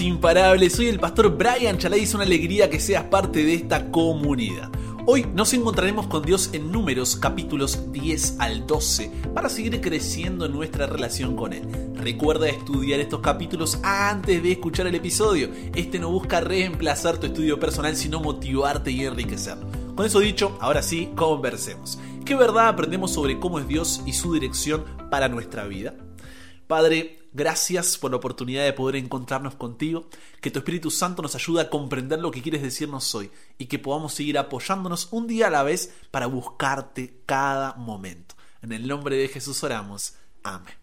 imparables. 0.00 0.72
Soy 0.72 0.86
el 0.86 0.98
pastor 0.98 1.36
Brian 1.36 1.76
Chalai 1.76 2.00
y 2.00 2.04
es 2.04 2.14
una 2.14 2.24
alegría 2.24 2.70
que 2.70 2.80
seas 2.80 3.04
parte 3.04 3.44
de 3.44 3.54
esta 3.54 3.90
comunidad. 3.90 4.70
Hoy 5.04 5.26
nos 5.34 5.52
encontraremos 5.52 6.06
con 6.06 6.22
Dios 6.22 6.48
en 6.54 6.72
Números 6.72 7.16
capítulos 7.16 7.92
10 7.92 8.36
al 8.38 8.66
12 8.66 9.10
para 9.34 9.50
seguir 9.50 9.82
creciendo 9.82 10.46
en 10.46 10.52
nuestra 10.52 10.86
relación 10.86 11.36
con 11.36 11.52
Él. 11.52 11.92
Recuerda 11.96 12.48
estudiar 12.48 13.00
estos 13.00 13.20
capítulos 13.20 13.78
antes 13.82 14.42
de 14.42 14.52
escuchar 14.52 14.86
el 14.86 14.94
episodio. 14.94 15.50
Este 15.74 15.98
no 15.98 16.10
busca 16.10 16.40
reemplazar 16.40 17.18
tu 17.18 17.26
estudio 17.26 17.60
personal, 17.60 17.94
sino 17.94 18.20
motivarte 18.20 18.90
y 18.90 19.04
enriquecerlo. 19.04 19.66
Con 19.94 20.06
eso 20.06 20.20
dicho, 20.20 20.56
ahora 20.62 20.82
sí, 20.82 21.10
conversemos. 21.14 21.98
¿Qué 22.24 22.34
verdad 22.34 22.68
aprendemos 22.68 23.12
sobre 23.12 23.38
cómo 23.38 23.58
es 23.58 23.68
Dios 23.68 24.00
y 24.06 24.14
su 24.14 24.32
dirección 24.32 24.84
para 25.10 25.28
nuestra 25.28 25.66
vida? 25.66 25.94
Padre, 26.66 27.23
gracias 27.34 27.98
por 27.98 28.12
la 28.12 28.16
oportunidad 28.16 28.64
de 28.64 28.72
poder 28.72 28.96
encontrarnos 28.96 29.56
contigo, 29.56 30.08
que 30.40 30.50
tu 30.50 30.60
Espíritu 30.60 30.90
Santo 30.90 31.20
nos 31.20 31.34
ayude 31.34 31.60
a 31.60 31.68
comprender 31.68 32.20
lo 32.20 32.30
que 32.30 32.40
quieres 32.40 32.62
decirnos 32.62 33.14
hoy 33.14 33.30
y 33.58 33.66
que 33.66 33.78
podamos 33.78 34.14
seguir 34.14 34.38
apoyándonos 34.38 35.08
un 35.10 35.26
día 35.26 35.48
a 35.48 35.50
la 35.50 35.64
vez 35.64 35.92
para 36.10 36.26
buscarte 36.26 37.20
cada 37.26 37.74
momento. 37.74 38.36
En 38.62 38.72
el 38.72 38.88
nombre 38.88 39.16
de 39.16 39.28
Jesús 39.28 39.62
oramos. 39.62 40.14
Amén. 40.42 40.74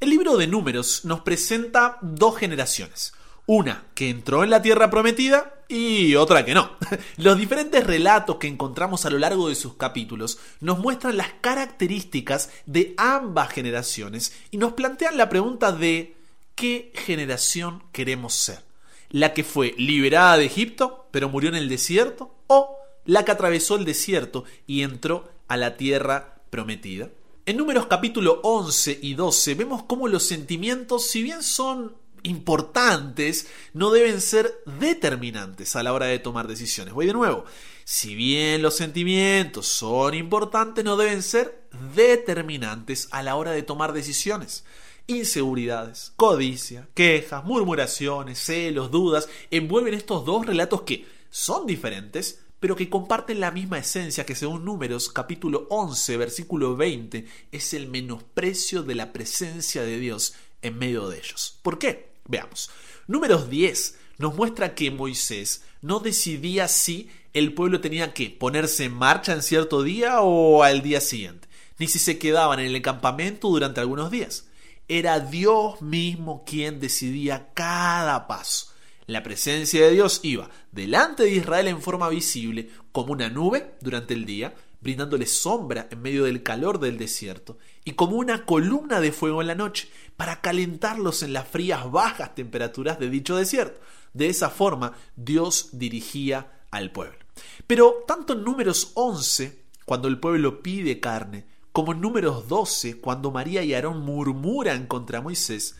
El 0.00 0.10
libro 0.10 0.36
de 0.36 0.46
números 0.46 1.04
nos 1.04 1.20
presenta 1.20 1.98
dos 2.00 2.38
generaciones. 2.38 3.12
Una 3.46 3.86
que 3.94 4.10
entró 4.10 4.42
en 4.42 4.50
la 4.50 4.60
tierra 4.60 4.90
prometida 4.90 5.54
y 5.68 6.16
otra 6.16 6.44
que 6.44 6.52
no. 6.52 6.72
Los 7.16 7.38
diferentes 7.38 7.86
relatos 7.86 8.36
que 8.36 8.48
encontramos 8.48 9.06
a 9.06 9.10
lo 9.10 9.18
largo 9.18 9.48
de 9.48 9.54
sus 9.54 9.74
capítulos 9.74 10.38
nos 10.60 10.80
muestran 10.80 11.16
las 11.16 11.28
características 11.40 12.50
de 12.66 12.94
ambas 12.96 13.50
generaciones 13.50 14.32
y 14.50 14.56
nos 14.56 14.72
plantean 14.72 15.16
la 15.16 15.28
pregunta 15.28 15.70
de 15.70 16.16
¿qué 16.56 16.92
generación 16.94 17.84
queremos 17.92 18.34
ser? 18.34 18.64
¿La 19.10 19.32
que 19.32 19.44
fue 19.44 19.74
liberada 19.78 20.38
de 20.38 20.46
Egipto 20.46 21.06
pero 21.12 21.28
murió 21.28 21.48
en 21.48 21.56
el 21.56 21.68
desierto? 21.68 22.34
¿O 22.48 22.76
la 23.04 23.24
que 23.24 23.30
atravesó 23.30 23.76
el 23.76 23.84
desierto 23.84 24.42
y 24.66 24.82
entró 24.82 25.30
a 25.46 25.56
la 25.56 25.76
tierra 25.76 26.40
prometida? 26.50 27.10
En 27.44 27.58
números 27.58 27.86
capítulo 27.86 28.40
11 28.42 28.98
y 29.02 29.14
12 29.14 29.54
vemos 29.54 29.84
cómo 29.84 30.08
los 30.08 30.24
sentimientos, 30.24 31.06
si 31.06 31.22
bien 31.22 31.44
son 31.44 31.94
importantes 32.26 33.48
no 33.72 33.90
deben 33.90 34.20
ser 34.20 34.62
determinantes 34.78 35.76
a 35.76 35.82
la 35.82 35.92
hora 35.92 36.06
de 36.06 36.18
tomar 36.18 36.48
decisiones. 36.48 36.94
Voy 36.94 37.06
de 37.06 37.12
nuevo. 37.12 37.44
Si 37.84 38.14
bien 38.14 38.62
los 38.62 38.76
sentimientos 38.76 39.66
son 39.66 40.14
importantes, 40.14 40.84
no 40.84 40.96
deben 40.96 41.22
ser 41.22 41.68
determinantes 41.94 43.08
a 43.12 43.22
la 43.22 43.36
hora 43.36 43.52
de 43.52 43.62
tomar 43.62 43.92
decisiones. 43.92 44.64
Inseguridades, 45.06 46.12
codicia, 46.16 46.88
quejas, 46.94 47.44
murmuraciones, 47.44 48.40
celos, 48.40 48.90
dudas 48.90 49.28
envuelven 49.52 49.94
estos 49.94 50.24
dos 50.24 50.44
relatos 50.44 50.82
que 50.82 51.06
son 51.30 51.64
diferentes, 51.66 52.40
pero 52.58 52.74
que 52.74 52.90
comparten 52.90 53.38
la 53.38 53.52
misma 53.52 53.78
esencia 53.78 54.26
que 54.26 54.34
según 54.34 54.64
Números 54.64 55.08
capítulo 55.08 55.68
11 55.70 56.16
versículo 56.16 56.74
20 56.74 57.24
es 57.52 57.74
el 57.74 57.86
menosprecio 57.86 58.82
de 58.82 58.96
la 58.96 59.12
presencia 59.12 59.82
de 59.82 60.00
Dios 60.00 60.34
en 60.62 60.76
medio 60.78 61.08
de 61.08 61.18
ellos. 61.18 61.60
¿Por 61.62 61.78
qué? 61.78 62.15
Veamos. 62.28 62.70
Números 63.06 63.48
10 63.48 63.98
nos 64.18 64.34
muestra 64.34 64.74
que 64.74 64.90
Moisés 64.90 65.64
no 65.82 66.00
decidía 66.00 66.68
si 66.68 67.10
el 67.32 67.52
pueblo 67.52 67.80
tenía 67.80 68.14
que 68.14 68.30
ponerse 68.30 68.84
en 68.84 68.94
marcha 68.94 69.32
en 69.32 69.42
cierto 69.42 69.82
día 69.82 70.20
o 70.22 70.62
al 70.62 70.82
día 70.82 71.00
siguiente, 71.00 71.48
ni 71.78 71.86
si 71.86 71.98
se 71.98 72.18
quedaban 72.18 72.60
en 72.60 72.74
el 72.74 72.82
campamento 72.82 73.48
durante 73.48 73.80
algunos 73.80 74.10
días. 74.10 74.46
Era 74.88 75.20
Dios 75.20 75.82
mismo 75.82 76.44
quien 76.44 76.80
decidía 76.80 77.50
cada 77.52 78.26
paso. 78.26 78.72
La 79.06 79.22
presencia 79.22 79.84
de 79.84 79.92
Dios 79.92 80.20
iba 80.22 80.50
delante 80.72 81.24
de 81.24 81.30
Israel 81.30 81.68
en 81.68 81.82
forma 81.82 82.08
visible, 82.08 82.70
como 82.90 83.12
una 83.12 83.28
nube 83.28 83.74
durante 83.80 84.14
el 84.14 84.24
día, 84.24 84.54
brindándole 84.80 85.26
sombra 85.26 85.88
en 85.90 86.02
medio 86.02 86.24
del 86.24 86.42
calor 86.42 86.78
del 86.78 86.98
desierto, 86.98 87.58
y 87.84 87.92
como 87.92 88.16
una 88.16 88.44
columna 88.44 89.00
de 89.00 89.12
fuego 89.12 89.40
en 89.40 89.48
la 89.48 89.54
noche, 89.54 89.88
para 90.16 90.40
calentarlos 90.40 91.22
en 91.22 91.32
las 91.32 91.48
frías 91.48 91.90
bajas 91.90 92.34
temperaturas 92.34 92.98
de 92.98 93.10
dicho 93.10 93.36
desierto. 93.36 93.80
De 94.12 94.28
esa 94.28 94.50
forma 94.50 94.92
Dios 95.14 95.70
dirigía 95.72 96.62
al 96.70 96.90
pueblo. 96.90 97.18
Pero 97.66 98.04
tanto 98.06 98.32
en 98.32 98.44
números 98.44 98.92
11, 98.94 99.64
cuando 99.84 100.08
el 100.08 100.18
pueblo 100.18 100.62
pide 100.62 101.00
carne, 101.00 101.46
como 101.72 101.92
en 101.92 102.00
números 102.00 102.48
12, 102.48 103.00
cuando 103.00 103.30
María 103.30 103.62
y 103.62 103.74
Aarón 103.74 104.00
murmuran 104.00 104.86
contra 104.86 105.20
Moisés, 105.20 105.76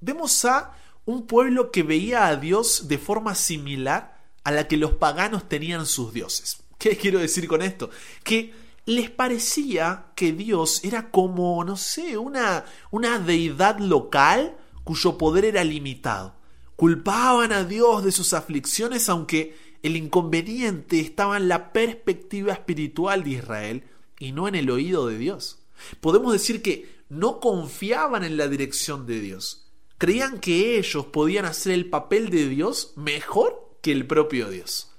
vemos 0.00 0.44
a 0.44 0.76
un 1.04 1.26
pueblo 1.26 1.72
que 1.72 1.82
veía 1.82 2.28
a 2.28 2.36
Dios 2.36 2.86
de 2.86 2.98
forma 2.98 3.34
similar 3.34 4.22
a 4.44 4.52
la 4.52 4.68
que 4.68 4.76
los 4.76 4.92
paganos 4.92 5.48
tenían 5.48 5.86
sus 5.86 6.12
dioses. 6.12 6.61
¿Qué 6.82 6.96
quiero 6.96 7.20
decir 7.20 7.46
con 7.46 7.62
esto? 7.62 7.90
Que 8.24 8.52
les 8.86 9.08
parecía 9.08 10.06
que 10.16 10.32
Dios 10.32 10.82
era 10.82 11.12
como, 11.12 11.62
no 11.62 11.76
sé, 11.76 12.18
una, 12.18 12.64
una 12.90 13.20
deidad 13.20 13.78
local 13.78 14.56
cuyo 14.82 15.16
poder 15.16 15.44
era 15.44 15.62
limitado. 15.62 16.34
Culpaban 16.74 17.52
a 17.52 17.62
Dios 17.62 18.02
de 18.02 18.10
sus 18.10 18.32
aflicciones, 18.32 19.08
aunque 19.08 19.56
el 19.84 19.96
inconveniente 19.96 20.98
estaba 20.98 21.36
en 21.36 21.46
la 21.46 21.72
perspectiva 21.72 22.52
espiritual 22.52 23.22
de 23.22 23.30
Israel 23.30 23.84
y 24.18 24.32
no 24.32 24.48
en 24.48 24.56
el 24.56 24.68
oído 24.68 25.06
de 25.06 25.18
Dios. 25.18 25.60
Podemos 26.00 26.32
decir 26.32 26.62
que 26.62 27.04
no 27.08 27.38
confiaban 27.38 28.24
en 28.24 28.36
la 28.36 28.48
dirección 28.48 29.06
de 29.06 29.20
Dios. 29.20 29.70
Creían 29.98 30.40
que 30.40 30.80
ellos 30.80 31.06
podían 31.06 31.44
hacer 31.44 31.74
el 31.74 31.88
papel 31.88 32.28
de 32.30 32.48
Dios 32.48 32.92
mejor 32.96 33.78
que 33.82 33.92
el 33.92 34.04
propio 34.04 34.50
Dios. 34.50 34.91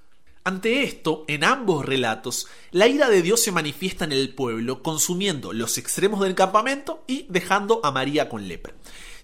Ante 0.45 0.83
esto, 0.83 1.23
en 1.29 1.45
ambos 1.45 1.85
relatos, 1.85 2.47
la 2.71 2.87
ira 2.87 3.09
de 3.09 3.21
Dios 3.21 3.41
se 3.41 3.53
manifiesta 3.53 4.03
en 4.03 4.11
el 4.11 4.35
pueblo, 4.35 4.83
consumiendo 4.83 5.53
los 5.53 5.77
extremos 5.77 6.19
del 6.19 6.35
campamento 6.35 7.05
y 7.07 7.25
dejando 7.29 7.79
a 7.81 7.91
María 7.91 8.27
con 8.27 8.45
lepra. 8.49 8.73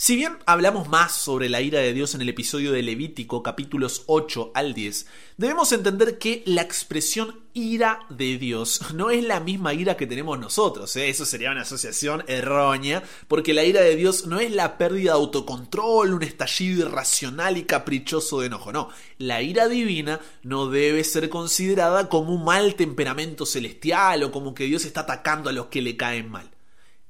Si 0.01 0.15
bien 0.15 0.37
hablamos 0.45 0.87
más 0.87 1.11
sobre 1.11 1.49
la 1.49 1.59
ira 1.59 1.79
de 1.81 1.91
Dios 1.91 2.15
en 2.15 2.21
el 2.21 2.29
episodio 2.29 2.71
de 2.71 2.81
Levítico 2.81 3.43
capítulos 3.43 4.03
8 4.05 4.51
al 4.53 4.73
10, 4.73 5.07
debemos 5.35 5.73
entender 5.73 6.17
que 6.17 6.41
la 6.45 6.61
expresión 6.61 7.41
ira 7.53 7.99
de 8.07 8.37
Dios 8.37 8.93
no 8.93 9.09
es 9.09 9.25
la 9.25 9.41
misma 9.41 9.73
ira 9.73 9.97
que 9.97 10.07
tenemos 10.07 10.39
nosotros. 10.39 10.95
¿eh? 10.95 11.09
Eso 11.09 11.25
sería 11.25 11.51
una 11.51 11.63
asociación 11.63 12.23
errónea, 12.27 13.03
porque 13.27 13.53
la 13.53 13.65
ira 13.65 13.81
de 13.81 13.97
Dios 13.97 14.25
no 14.25 14.39
es 14.39 14.53
la 14.53 14.77
pérdida 14.77 15.11
de 15.11 15.17
autocontrol, 15.17 16.13
un 16.13 16.23
estallido 16.23 16.87
irracional 16.87 17.57
y 17.57 17.65
caprichoso 17.65 18.39
de 18.39 18.47
enojo. 18.47 18.71
No, 18.71 18.87
la 19.17 19.41
ira 19.41 19.67
divina 19.67 20.21
no 20.43 20.67
debe 20.67 21.03
ser 21.03 21.27
considerada 21.27 22.07
como 22.07 22.33
un 22.35 22.45
mal 22.45 22.75
temperamento 22.75 23.45
celestial 23.45 24.23
o 24.23 24.31
como 24.31 24.53
que 24.53 24.63
Dios 24.63 24.85
está 24.85 25.01
atacando 25.01 25.49
a 25.49 25.53
los 25.53 25.65
que 25.65 25.81
le 25.81 25.97
caen 25.97 26.31
mal. 26.31 26.49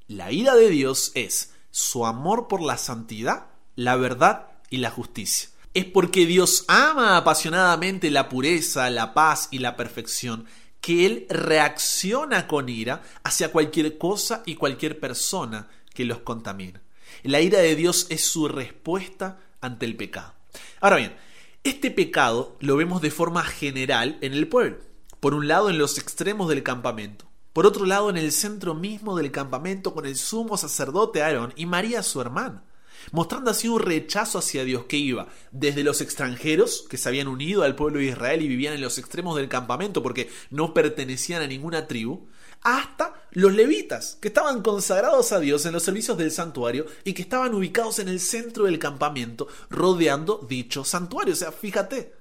La 0.08 0.32
ira 0.32 0.56
de 0.56 0.72
Dios 0.72 1.12
es 1.14 1.52
su 1.72 2.06
amor 2.06 2.48
por 2.48 2.62
la 2.62 2.78
santidad, 2.78 3.48
la 3.76 3.96
verdad 3.96 4.48
y 4.70 4.78
la 4.78 4.92
justicia. 4.92 5.50
Es 5.74 5.86
porque 5.86 6.26
Dios 6.26 6.66
ama 6.68 7.18
apasionadamente 7.18 8.10
la 8.12 8.28
pureza, 8.28 8.90
la 8.90 9.14
paz 9.14 9.48
y 9.52 9.60
la 9.60 9.76
perfección 9.76 10.46
que 10.82 11.06
Él 11.06 11.26
reacciona 11.30 12.48
con 12.48 12.70
ira 12.70 13.04
hacia 13.24 13.52
cualquier 13.52 13.98
cosa 13.98 14.44
y 14.46 14.56
cualquier 14.56 15.00
persona 15.00 15.68
que 15.94 16.06
los 16.06 16.20
contamina. 16.20 16.82
La 17.24 17.42
ira 17.42 17.60
de 17.60 17.76
Dios 17.76 18.08
es 18.10 18.24
su 18.26 18.48
respuesta 18.48 19.40
ante 19.62 19.86
el 19.86 19.96
pecado. 19.96 20.34
Ahora 20.80 20.98
bien, 20.98 21.16
este 21.64 21.92
pecado 21.92 22.58
lo 22.62 22.78
vemos 22.78 23.02
de 23.02 23.12
forma 23.12 23.44
general 23.44 24.18
en 24.22 24.34
el 24.34 24.48
pueblo. 24.48 24.78
Por 25.20 25.34
un 25.34 25.48
lado 25.48 25.70
en 25.70 25.78
los 25.78 25.98
extremos 25.98 26.48
del 26.48 26.64
campamento, 26.64 27.29
por 27.60 27.66
otro 27.66 27.86
lado, 27.86 28.10
en 28.10 28.16
el 28.16 28.32
centro 28.32 28.74
mismo 28.74 29.18
del 29.18 29.34
campamento 29.34 29.94
con 29.94 30.06
el 30.06 30.16
sumo 30.16 30.56
sacerdote 30.56 31.22
Aarón 31.22 31.52
y 31.58 31.66
María 31.66 32.04
su 32.04 32.22
hermana, 32.22 32.64
mostrando 33.12 33.52
así 33.52 33.68
un 33.68 33.82
rechazo 33.82 34.40
hacia 34.40 34.64
Dios 34.64 34.86
que 34.86 34.96
iba 34.96 35.28
desde 35.52 35.84
los 35.84 36.00
extranjeros 36.00 36.86
que 36.90 36.96
se 36.96 37.10
habían 37.10 37.28
unido 37.28 37.64
al 37.64 37.76
pueblo 37.76 38.00
de 38.00 38.06
Israel 38.06 38.42
y 38.42 38.48
vivían 38.48 38.76
en 38.76 38.82
los 38.82 38.98
extremos 38.98 39.36
del 39.36 39.50
campamento 39.50 40.02
porque 40.02 40.30
no 40.50 40.74
pertenecían 40.74 41.42
a 41.42 41.48
ninguna 41.48 41.86
tribu, 41.86 42.30
hasta 42.62 43.22
los 43.32 43.52
levitas, 43.52 44.18
que 44.22 44.30
estaban 44.30 44.62
consagrados 44.62 45.34
a 45.34 45.42
Dios 45.42 45.66
en 45.66 45.74
los 45.74 45.84
servicios 45.84 46.18
del 46.18 46.32
santuario 46.32 46.86
y 47.04 47.12
que 47.12 47.24
estaban 47.24 47.54
ubicados 47.54 48.00
en 48.00 48.08
el 48.08 48.22
centro 48.22 48.68
del 48.68 48.80
campamento, 48.80 49.50
rodeando 49.70 50.48
dicho 50.48 50.86
santuario. 50.86 51.34
O 51.34 51.36
sea, 51.36 51.52
fíjate, 51.52 52.14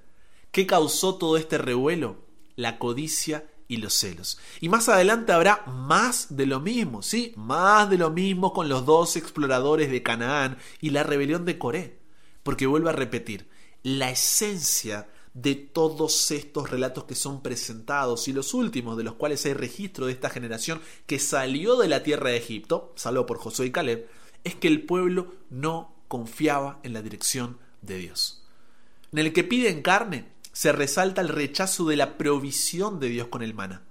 ¿qué 0.50 0.66
causó 0.66 1.14
todo 1.14 1.36
este 1.36 1.58
revuelo? 1.58 2.26
La 2.56 2.80
codicia 2.80 3.44
y 3.68 3.76
los 3.76 3.94
celos. 3.94 4.38
Y 4.60 4.70
más 4.70 4.88
adelante 4.88 5.32
habrá 5.32 5.64
más 5.66 6.34
de 6.36 6.46
lo 6.46 6.58
mismo, 6.58 7.02
¿sí? 7.02 7.34
Más 7.36 7.88
de 7.90 7.98
lo 7.98 8.10
mismo 8.10 8.52
con 8.52 8.68
los 8.68 8.86
dos 8.86 9.16
exploradores 9.16 9.90
de 9.90 10.02
Canaán 10.02 10.58
y 10.80 10.90
la 10.90 11.02
rebelión 11.02 11.44
de 11.44 11.58
Coré. 11.58 11.98
Porque 12.42 12.66
vuelvo 12.66 12.88
a 12.88 12.92
repetir, 12.92 13.48
la 13.82 14.10
esencia 14.10 15.08
de 15.34 15.54
todos 15.54 16.30
estos 16.30 16.70
relatos 16.70 17.04
que 17.04 17.14
son 17.14 17.42
presentados 17.42 18.26
y 18.26 18.32
los 18.32 18.54
últimos 18.54 18.96
de 18.96 19.04
los 19.04 19.14
cuales 19.14 19.44
hay 19.46 19.52
registro 19.52 20.06
de 20.06 20.12
esta 20.12 20.30
generación 20.30 20.80
que 21.06 21.18
salió 21.18 21.76
de 21.76 21.88
la 21.88 22.02
tierra 22.02 22.30
de 22.30 22.38
Egipto, 22.38 22.92
salvo 22.96 23.26
por 23.26 23.38
Josué 23.38 23.66
y 23.66 23.70
Caleb, 23.70 24.08
es 24.44 24.54
que 24.54 24.68
el 24.68 24.82
pueblo 24.82 25.34
no 25.50 25.94
confiaba 26.08 26.80
en 26.82 26.94
la 26.94 27.02
dirección 27.02 27.58
de 27.82 27.98
Dios. 27.98 28.46
En 29.12 29.18
el 29.18 29.32
que 29.32 29.44
piden 29.44 29.82
carne 29.82 30.32
se 30.58 30.72
resalta 30.72 31.20
el 31.20 31.28
rechazo 31.28 31.84
de 31.86 31.94
la 31.94 32.18
provisión 32.18 32.98
de 32.98 33.08
Dios 33.08 33.28
con 33.28 33.42
el 33.42 33.54
maná. 33.54 33.84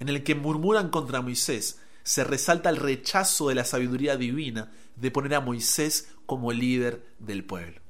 En 0.00 0.08
el 0.08 0.24
que 0.24 0.34
murmuran 0.34 0.90
contra 0.90 1.22
Moisés 1.22 1.78
se 2.02 2.24
resalta 2.24 2.68
el 2.68 2.78
rechazo 2.78 3.48
de 3.48 3.54
la 3.54 3.64
sabiduría 3.64 4.16
divina 4.16 4.72
de 4.96 5.12
poner 5.12 5.36
a 5.36 5.40
Moisés 5.40 6.08
como 6.26 6.50
líder 6.50 7.06
del 7.20 7.44
pueblo. 7.44 7.80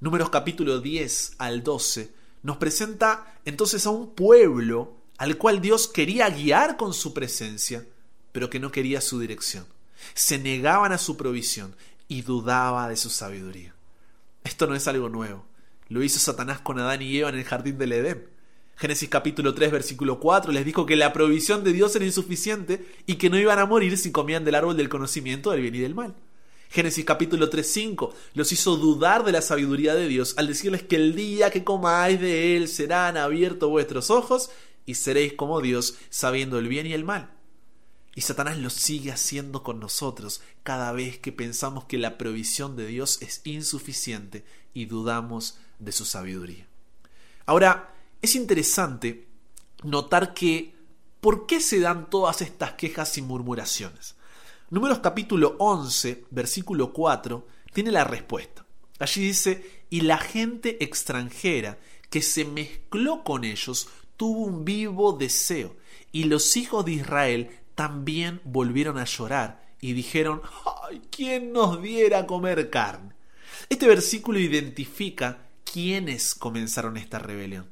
Números 0.00 0.28
capítulo 0.28 0.80
10 0.82 1.36
al 1.38 1.62
12 1.62 2.12
nos 2.42 2.58
presenta 2.58 3.34
entonces 3.46 3.86
a 3.86 3.90
un 3.90 4.10
pueblo 4.10 4.98
al 5.16 5.38
cual 5.38 5.62
Dios 5.62 5.88
quería 5.88 6.28
guiar 6.28 6.76
con 6.76 6.92
su 6.92 7.14
presencia, 7.14 7.82
pero 8.32 8.50
que 8.50 8.60
no 8.60 8.70
quería 8.72 9.00
su 9.00 9.18
dirección. 9.20 9.64
Se 10.12 10.36
negaban 10.36 10.92
a 10.92 10.98
su 10.98 11.16
provisión 11.16 11.74
y 12.08 12.20
dudaba 12.20 12.90
de 12.90 12.98
su 12.98 13.08
sabiduría. 13.08 13.74
Esto 14.42 14.66
no 14.66 14.74
es 14.74 14.86
algo 14.86 15.08
nuevo. 15.08 15.46
Lo 15.88 16.02
hizo 16.02 16.18
Satanás 16.18 16.60
con 16.60 16.78
Adán 16.78 17.02
y 17.02 17.18
Eva 17.18 17.28
en 17.28 17.36
el 17.36 17.44
jardín 17.44 17.78
del 17.78 17.92
Edén. 17.92 18.28
Génesis 18.76 19.08
capítulo 19.08 19.54
3 19.54 19.70
versículo 19.70 20.18
4 20.18 20.50
les 20.50 20.64
dijo 20.64 20.86
que 20.86 20.96
la 20.96 21.12
provisión 21.12 21.62
de 21.62 21.72
Dios 21.72 21.94
era 21.94 22.04
insuficiente 22.04 22.84
y 23.06 23.16
que 23.16 23.30
no 23.30 23.38
iban 23.38 23.58
a 23.58 23.66
morir 23.66 23.96
si 23.96 24.10
comían 24.10 24.44
del 24.44 24.56
árbol 24.56 24.76
del 24.76 24.88
conocimiento 24.88 25.50
del 25.50 25.60
bien 25.60 25.74
y 25.76 25.78
del 25.78 25.94
mal. 25.94 26.14
Génesis 26.70 27.04
capítulo 27.04 27.50
3, 27.50 27.70
5 27.70 28.14
los 28.34 28.50
hizo 28.50 28.76
dudar 28.76 29.24
de 29.24 29.30
la 29.30 29.42
sabiduría 29.42 29.94
de 29.94 30.08
Dios 30.08 30.34
al 30.38 30.48
decirles 30.48 30.82
que 30.82 30.96
el 30.96 31.14
día 31.14 31.50
que 31.50 31.62
comáis 31.62 32.20
de 32.20 32.56
él 32.56 32.66
serán 32.66 33.16
abiertos 33.16 33.70
vuestros 33.70 34.10
ojos 34.10 34.50
y 34.86 34.94
seréis 34.94 35.34
como 35.34 35.60
Dios 35.60 35.96
sabiendo 36.10 36.58
el 36.58 36.66
bien 36.66 36.86
y 36.86 36.94
el 36.94 37.04
mal. 37.04 37.30
Y 38.16 38.22
Satanás 38.22 38.58
lo 38.58 38.70
sigue 38.70 39.12
haciendo 39.12 39.62
con 39.62 39.78
nosotros 39.80 40.40
cada 40.62 40.92
vez 40.92 41.18
que 41.18 41.30
pensamos 41.30 41.84
que 41.84 41.98
la 41.98 42.16
provisión 42.18 42.74
de 42.74 42.86
Dios 42.86 43.22
es 43.22 43.40
insuficiente 43.44 44.44
y 44.72 44.86
dudamos 44.86 45.58
de 45.78 45.92
su 45.92 46.04
sabiduría. 46.04 46.66
Ahora, 47.46 47.94
es 48.22 48.34
interesante 48.36 49.28
notar 49.82 50.34
que 50.34 50.74
¿por 51.20 51.46
qué 51.46 51.60
se 51.60 51.80
dan 51.80 52.10
todas 52.10 52.42
estas 52.42 52.72
quejas 52.72 53.16
y 53.18 53.22
murmuraciones? 53.22 54.16
Números 54.70 55.00
capítulo 55.00 55.56
11, 55.58 56.24
versículo 56.30 56.92
4, 56.92 57.46
tiene 57.72 57.90
la 57.90 58.04
respuesta. 58.04 58.64
Allí 58.98 59.22
dice, 59.22 59.84
y 59.90 60.02
la 60.02 60.18
gente 60.18 60.82
extranjera 60.82 61.78
que 62.10 62.22
se 62.22 62.44
mezcló 62.44 63.24
con 63.24 63.44
ellos 63.44 63.88
tuvo 64.16 64.44
un 64.44 64.64
vivo 64.64 65.12
deseo, 65.12 65.76
y 66.12 66.24
los 66.24 66.56
hijos 66.56 66.84
de 66.84 66.92
Israel 66.92 67.50
también 67.74 68.40
volvieron 68.44 68.98
a 68.98 69.04
llorar 69.04 69.64
y 69.80 69.92
dijeron, 69.92 70.40
¡ay, 70.88 71.02
quién 71.10 71.52
nos 71.52 71.82
diera 71.82 72.20
a 72.20 72.26
comer 72.26 72.70
carne! 72.70 73.14
Este 73.68 73.86
versículo 73.86 74.38
identifica 74.38 75.43
quiénes 75.74 76.36
comenzaron 76.36 76.96
esta 76.96 77.18
rebelión. 77.18 77.66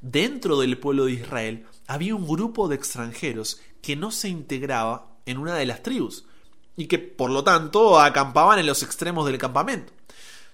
Dentro 0.00 0.60
del 0.60 0.78
pueblo 0.78 1.06
de 1.06 1.14
Israel 1.14 1.66
había 1.88 2.14
un 2.14 2.24
grupo 2.24 2.68
de 2.68 2.76
extranjeros 2.76 3.60
que 3.82 3.96
no 3.96 4.12
se 4.12 4.28
integraba 4.28 5.16
en 5.26 5.38
una 5.38 5.56
de 5.56 5.66
las 5.66 5.82
tribus, 5.82 6.24
y 6.76 6.86
que 6.86 7.00
por 7.00 7.30
lo 7.30 7.42
tanto 7.42 7.98
acampaban 7.98 8.60
en 8.60 8.66
los 8.66 8.84
extremos 8.84 9.26
del 9.26 9.38
campamento. 9.38 9.92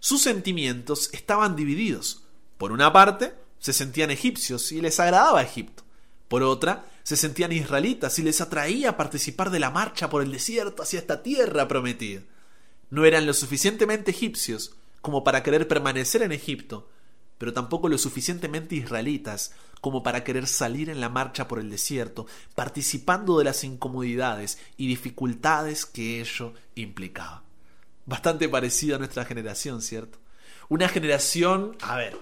Sus 0.00 0.22
sentimientos 0.22 1.10
estaban 1.12 1.56
divididos. 1.56 2.22
Por 2.56 2.72
una 2.72 2.90
parte, 2.90 3.34
se 3.58 3.74
sentían 3.74 4.10
egipcios 4.10 4.72
y 4.72 4.80
les 4.80 4.98
agradaba 4.98 5.42
Egipto. 5.42 5.82
Por 6.28 6.42
otra, 6.42 6.86
se 7.02 7.18
sentían 7.18 7.52
israelitas 7.52 8.18
y 8.18 8.22
les 8.22 8.40
atraía 8.40 8.96
participar 8.96 9.50
de 9.50 9.60
la 9.60 9.70
marcha 9.70 10.08
por 10.08 10.22
el 10.22 10.32
desierto 10.32 10.82
hacia 10.82 11.00
esta 11.00 11.22
tierra 11.22 11.68
prometida. 11.68 12.22
No 12.88 13.04
eran 13.04 13.26
lo 13.26 13.34
suficientemente 13.34 14.10
egipcios 14.10 14.74
como 15.02 15.22
para 15.22 15.42
querer 15.42 15.68
permanecer 15.68 16.22
en 16.22 16.32
Egipto, 16.32 16.88
pero 17.44 17.52
tampoco 17.52 17.90
lo 17.90 17.98
suficientemente 17.98 18.74
israelitas 18.74 19.52
como 19.82 20.02
para 20.02 20.24
querer 20.24 20.46
salir 20.46 20.88
en 20.88 20.98
la 20.98 21.10
marcha 21.10 21.46
por 21.46 21.58
el 21.58 21.68
desierto, 21.68 22.26
participando 22.54 23.36
de 23.36 23.44
las 23.44 23.64
incomodidades 23.64 24.56
y 24.78 24.86
dificultades 24.86 25.84
que 25.84 26.22
ello 26.22 26.54
implicaba. 26.74 27.42
Bastante 28.06 28.48
parecido 28.48 28.96
a 28.96 28.98
nuestra 28.98 29.26
generación, 29.26 29.82
¿cierto? 29.82 30.16
Una 30.70 30.88
generación, 30.88 31.76
a 31.82 31.98
ver, 31.98 32.16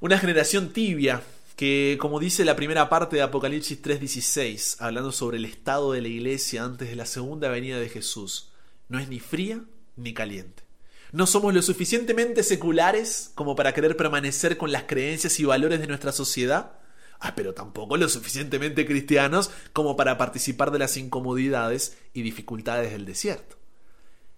una 0.00 0.18
generación 0.18 0.72
tibia, 0.72 1.22
que 1.54 1.96
como 2.00 2.18
dice 2.18 2.44
la 2.44 2.56
primera 2.56 2.88
parte 2.88 3.14
de 3.14 3.22
Apocalipsis 3.22 3.80
3:16, 3.80 4.78
hablando 4.80 5.12
sobre 5.12 5.36
el 5.36 5.44
estado 5.44 5.92
de 5.92 6.02
la 6.02 6.08
iglesia 6.08 6.64
antes 6.64 6.88
de 6.88 6.96
la 6.96 7.06
segunda 7.06 7.48
venida 7.48 7.78
de 7.78 7.88
Jesús, 7.88 8.50
no 8.88 8.98
es 8.98 9.08
ni 9.08 9.20
fría 9.20 9.60
ni 9.94 10.12
caliente. 10.12 10.64
No 11.12 11.26
somos 11.26 11.52
lo 11.52 11.60
suficientemente 11.60 12.42
seculares 12.42 13.32
como 13.34 13.54
para 13.54 13.74
querer 13.74 13.98
permanecer 13.98 14.56
con 14.56 14.72
las 14.72 14.84
creencias 14.84 15.38
y 15.38 15.44
valores 15.44 15.78
de 15.78 15.86
nuestra 15.86 16.10
sociedad. 16.10 16.72
Ah, 17.20 17.34
pero 17.36 17.52
tampoco 17.52 17.98
lo 17.98 18.08
suficientemente 18.08 18.86
cristianos 18.86 19.50
como 19.74 19.94
para 19.94 20.16
participar 20.16 20.70
de 20.70 20.78
las 20.78 20.96
incomodidades 20.96 21.98
y 22.14 22.22
dificultades 22.22 22.92
del 22.92 23.04
desierto. 23.04 23.56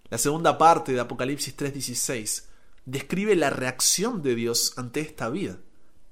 La 0.09 0.17
segunda 0.17 0.57
parte 0.57 0.91
de 0.91 0.99
Apocalipsis 0.99 1.55
3:16 1.55 2.43
describe 2.85 3.35
la 3.37 3.49
reacción 3.49 4.21
de 4.21 4.35
Dios 4.35 4.73
ante 4.75 4.99
esta 4.99 5.29
vida. 5.29 5.57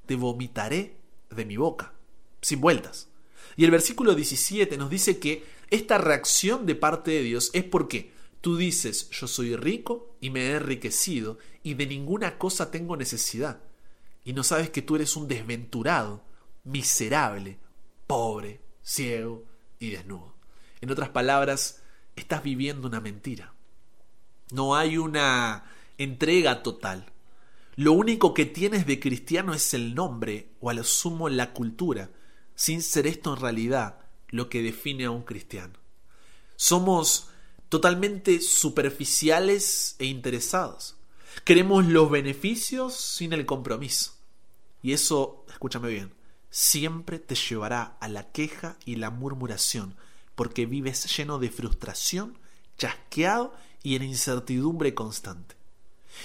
Te 0.05 0.15
vomitaré 0.15 0.95
de 1.29 1.45
mi 1.45 1.57
boca, 1.57 1.93
sin 2.41 2.61
vueltas. 2.61 3.09
Y 3.57 3.65
el 3.65 3.71
versículo 3.71 4.15
17 4.15 4.77
nos 4.77 4.89
dice 4.89 5.19
que 5.19 5.43
esta 5.69 5.97
reacción 5.97 6.65
de 6.65 6.75
parte 6.75 7.11
de 7.11 7.21
Dios 7.21 7.51
es 7.53 7.65
porque 7.65 8.13
Tú 8.43 8.57
dices, 8.57 9.09
yo 9.11 9.25
soy 9.25 9.55
rico 9.55 10.17
y 10.19 10.29
me 10.29 10.41
he 10.41 10.55
enriquecido 10.57 11.37
y 11.63 11.75
de 11.75 11.87
ninguna 11.87 12.37
cosa 12.37 12.71
tengo 12.71 12.97
necesidad. 12.97 13.61
Y 14.25 14.33
no 14.33 14.43
sabes 14.43 14.69
que 14.69 14.81
tú 14.81 14.97
eres 14.97 15.15
un 15.15 15.29
desventurado, 15.29 16.25
miserable, 16.65 17.57
pobre, 18.05 18.59
ciego 18.81 19.45
y 19.79 19.91
desnudo. 19.91 20.35
En 20.81 20.91
otras 20.91 21.07
palabras, 21.07 21.83
estás 22.17 22.43
viviendo 22.43 22.85
una 22.85 22.99
mentira. 22.99 23.53
No 24.51 24.75
hay 24.75 24.97
una 24.97 25.63
entrega 25.97 26.63
total. 26.63 27.13
Lo 27.77 27.93
único 27.93 28.33
que 28.33 28.45
tienes 28.45 28.85
de 28.85 28.99
cristiano 28.99 29.53
es 29.53 29.73
el 29.73 29.95
nombre 29.95 30.49
o 30.59 30.69
a 30.69 30.73
lo 30.73 30.83
sumo 30.83 31.29
la 31.29 31.53
cultura, 31.53 32.09
sin 32.55 32.81
ser 32.81 33.07
esto 33.07 33.35
en 33.35 33.39
realidad 33.39 33.99
lo 34.27 34.49
que 34.49 34.61
define 34.61 35.05
a 35.05 35.11
un 35.11 35.23
cristiano. 35.23 35.79
Somos 36.57 37.29
totalmente 37.73 38.39
superficiales 38.39 39.95
e 39.97 40.05
interesados. 40.05 40.95
Queremos 41.43 41.87
los 41.87 42.11
beneficios 42.11 42.93
sin 42.93 43.33
el 43.33 43.47
compromiso. 43.47 44.13
Y 44.83 44.93
eso, 44.93 45.43
escúchame 45.49 45.89
bien, 45.89 46.13
siempre 46.51 47.17
te 47.17 47.33
llevará 47.33 47.97
a 47.99 48.07
la 48.09 48.31
queja 48.31 48.77
y 48.85 48.97
la 48.97 49.09
murmuración, 49.09 49.95
porque 50.35 50.67
vives 50.67 51.17
lleno 51.17 51.39
de 51.39 51.49
frustración, 51.49 52.37
chasqueado 52.77 53.55
y 53.81 53.95
en 53.95 54.03
incertidumbre 54.03 54.93
constante. 54.93 55.55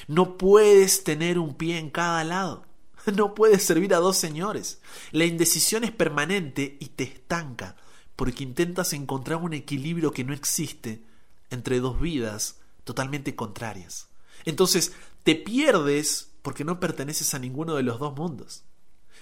No 0.06 0.36
puedes 0.36 1.02
tener 1.02 1.38
un 1.38 1.54
pie 1.54 1.78
en 1.78 1.88
cada 1.88 2.24
lado. 2.24 2.66
No 3.16 3.34
puedes 3.34 3.62
servir 3.62 3.94
a 3.94 4.00
dos 4.00 4.18
señores. 4.18 4.82
La 5.12 5.24
indecisión 5.24 5.82
es 5.82 5.92
permanente 5.92 6.76
y 6.78 6.88
te 6.88 7.04
estanca, 7.04 7.74
porque 8.16 8.44
intentas 8.44 8.92
encontrar 8.92 9.38
un 9.38 9.54
equilibrio 9.54 10.10
que 10.10 10.24
no 10.24 10.34
existe 10.34 11.08
entre 11.50 11.80
dos 11.80 12.00
vidas 12.00 12.58
totalmente 12.84 13.34
contrarias. 13.34 14.08
Entonces, 14.44 14.92
te 15.22 15.34
pierdes 15.34 16.30
porque 16.42 16.64
no 16.64 16.80
perteneces 16.80 17.34
a 17.34 17.38
ninguno 17.38 17.74
de 17.74 17.82
los 17.82 17.98
dos 17.98 18.14
mundos. 18.16 18.64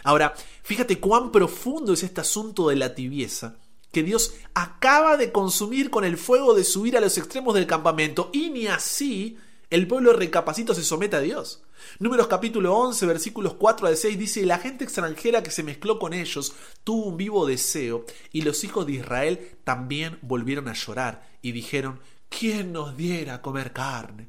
Ahora, 0.04 0.34
fíjate 0.62 1.00
cuán 1.00 1.32
profundo 1.32 1.92
es 1.92 2.02
este 2.02 2.20
asunto 2.20 2.68
de 2.68 2.76
la 2.76 2.94
tibieza 2.94 3.56
que 3.92 4.02
Dios 4.02 4.34
acaba 4.54 5.16
de 5.16 5.32
consumir 5.32 5.90
con 5.90 6.04
el 6.04 6.18
fuego 6.18 6.54
de 6.54 6.64
subir 6.64 6.96
a 6.96 7.00
los 7.00 7.16
extremos 7.16 7.54
del 7.54 7.66
campamento 7.66 8.30
y 8.32 8.50
ni 8.50 8.66
así 8.66 9.38
el 9.70 9.88
pueblo 9.88 10.12
recapacito 10.12 10.74
se 10.74 10.84
somete 10.84 11.16
a 11.16 11.20
Dios. 11.20 11.62
Números 11.98 12.26
capítulo 12.26 12.76
11, 12.76 13.06
versículos 13.06 13.54
4 13.54 13.86
al 13.86 13.96
6 13.96 14.18
dice, 14.18 14.46
la 14.46 14.58
gente 14.58 14.84
extranjera 14.84 15.42
que 15.42 15.50
se 15.50 15.62
mezcló 15.62 15.98
con 15.98 16.12
ellos 16.12 16.52
tuvo 16.84 17.06
un 17.06 17.16
vivo 17.16 17.46
deseo 17.46 18.04
y 18.32 18.42
los 18.42 18.64
hijos 18.64 18.86
de 18.86 18.92
Israel 18.92 19.56
también 19.64 20.18
volvieron 20.22 20.68
a 20.68 20.74
llorar 20.74 21.28
y 21.42 21.52
dijeron, 21.52 22.00
¿quién 22.28 22.72
nos 22.72 22.96
diera 22.96 23.34
a 23.34 23.42
comer 23.42 23.72
carne? 23.72 24.28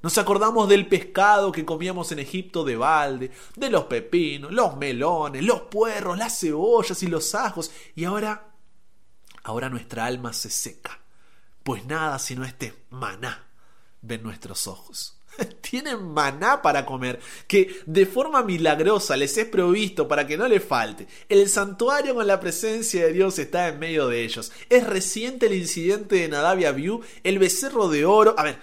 Nos 0.00 0.16
acordamos 0.16 0.68
del 0.68 0.86
pescado 0.86 1.50
que 1.50 1.64
comíamos 1.64 2.12
en 2.12 2.20
Egipto 2.20 2.64
de 2.64 2.76
balde, 2.76 3.32
de 3.56 3.70
los 3.70 3.84
pepinos, 3.84 4.52
los 4.52 4.76
melones, 4.76 5.42
los 5.42 5.62
puerros, 5.62 6.16
las 6.16 6.38
cebollas 6.38 7.02
y 7.02 7.08
los 7.08 7.34
ajos, 7.34 7.72
y 7.96 8.04
ahora, 8.04 8.52
ahora 9.42 9.68
nuestra 9.68 10.04
alma 10.06 10.32
se 10.32 10.50
seca, 10.50 11.00
pues 11.64 11.84
nada 11.84 12.18
sino 12.18 12.44
este 12.44 12.86
maná 12.90 13.48
ven 14.00 14.22
nuestros 14.22 14.68
ojos. 14.68 15.17
Tienen 15.60 16.12
maná 16.12 16.62
para 16.62 16.84
comer, 16.84 17.20
que 17.46 17.80
de 17.86 18.06
forma 18.06 18.42
milagrosa 18.42 19.16
les 19.16 19.36
es 19.36 19.46
provisto 19.46 20.08
para 20.08 20.26
que 20.26 20.36
no 20.36 20.48
les 20.48 20.64
falte. 20.64 21.06
El 21.28 21.48
santuario 21.48 22.14
con 22.14 22.26
la 22.26 22.40
presencia 22.40 23.06
de 23.06 23.12
Dios 23.12 23.38
está 23.38 23.68
en 23.68 23.78
medio 23.78 24.08
de 24.08 24.24
ellos. 24.24 24.52
Es 24.68 24.86
reciente 24.86 25.46
el 25.46 25.54
incidente 25.54 26.16
de 26.16 26.28
Nadab 26.28 26.58
y 26.58 27.00
el 27.24 27.38
becerro 27.38 27.88
de 27.88 28.04
oro. 28.04 28.34
A 28.36 28.42
ver, 28.42 28.58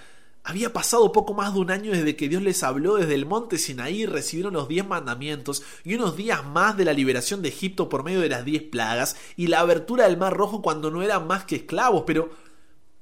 Había 0.48 0.72
pasado 0.72 1.12
poco 1.12 1.34
más 1.34 1.56
de 1.56 1.60
un 1.60 1.72
año 1.72 1.92
desde 1.92 2.16
que 2.16 2.30
Dios 2.30 2.44
les 2.44 2.62
habló 2.62 2.98
desde 2.98 3.16
el 3.16 3.26
monte 3.26 3.58
Sinaí, 3.58 4.06
recibieron 4.06 4.54
los 4.54 4.68
diez 4.68 4.86
mandamientos 4.86 5.64
y 5.84 5.96
unos 5.96 6.16
días 6.16 6.46
más 6.46 6.78
de 6.78 6.86
la 6.86 6.94
liberación 6.94 7.42
de 7.42 7.50
Egipto 7.50 7.90
por 7.90 8.04
medio 8.04 8.20
de 8.20 8.30
las 8.30 8.46
diez 8.46 8.62
plagas 8.62 9.18
y 9.36 9.48
la 9.48 9.62
abertura 9.62 10.06
del 10.06 10.18
mar 10.18 10.34
rojo 10.38 10.62
cuando 10.62 10.92
no 10.92 11.02
eran 11.02 11.26
más 11.26 11.46
que 11.46 11.56
esclavos, 11.56 12.04
pero 12.06 12.30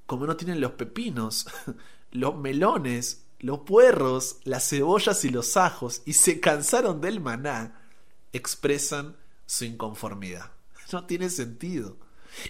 como 0.06 0.26
no 0.26 0.38
tienen 0.38 0.62
los 0.62 0.72
pepinos, 0.72 1.46
los 2.12 2.34
melones, 2.38 3.26
los 3.44 3.60
puerros, 3.60 4.38
las 4.46 4.70
cebollas 4.70 5.26
y 5.26 5.30
los 5.30 5.58
ajos 5.58 6.02
y 6.06 6.14
se 6.14 6.40
cansaron 6.40 7.02
del 7.02 7.20
maná, 7.20 7.90
expresan 8.32 9.18
su 9.46 9.66
inconformidad. 9.66 10.52
No 10.94 11.06
tiene 11.06 11.30
sentido. 11.30 11.98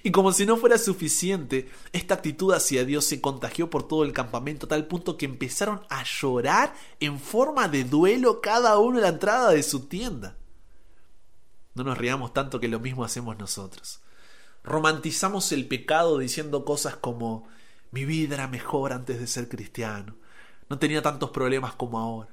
Y 0.04 0.12
como 0.12 0.32
si 0.32 0.46
no 0.46 0.56
fuera 0.56 0.78
suficiente, 0.78 1.72
esta 1.94 2.14
actitud 2.14 2.54
hacia 2.54 2.86
Dios 2.86 3.06
se 3.06 3.22
contagió 3.22 3.72
por 3.72 3.88
todo 3.88 4.04
el 4.04 4.14
campamento 4.14 4.68
a 4.68 4.70
tal 4.70 4.86
punto 4.86 5.18
que 5.18 5.26
empezaron 5.26 5.82
a 5.90 6.04
llorar 6.04 6.76
en 7.00 7.20
forma 7.20 7.68
de 7.68 7.86
duelo 7.86 8.40
cada 8.40 8.78
uno 8.78 8.98
en 8.98 9.04
la 9.04 9.10
entrada 9.10 9.50
de 9.50 9.64
su 9.64 9.88
tienda. 9.88 10.38
No 11.74 11.84
nos 11.84 11.98
riamos 11.98 12.34
tanto 12.34 12.60
que 12.60 12.68
lo 12.68 12.80
mismo 12.80 13.04
hacemos 13.04 13.36
nosotros. 13.40 14.00
Romantizamos 14.64 15.52
el 15.52 15.68
pecado 15.68 16.20
diciendo 16.20 16.66
cosas 16.66 16.96
como 16.96 17.48
mi 17.90 18.06
vida 18.06 18.36
era 18.36 18.48
mejor 18.48 18.94
antes 18.94 19.20
de 19.20 19.26
ser 19.26 19.50
cristiano, 19.50 20.16
no 20.70 20.80
tenía 20.80 21.02
tantos 21.02 21.30
problemas 21.30 21.74
como 21.74 22.00
ahora. 22.00 22.30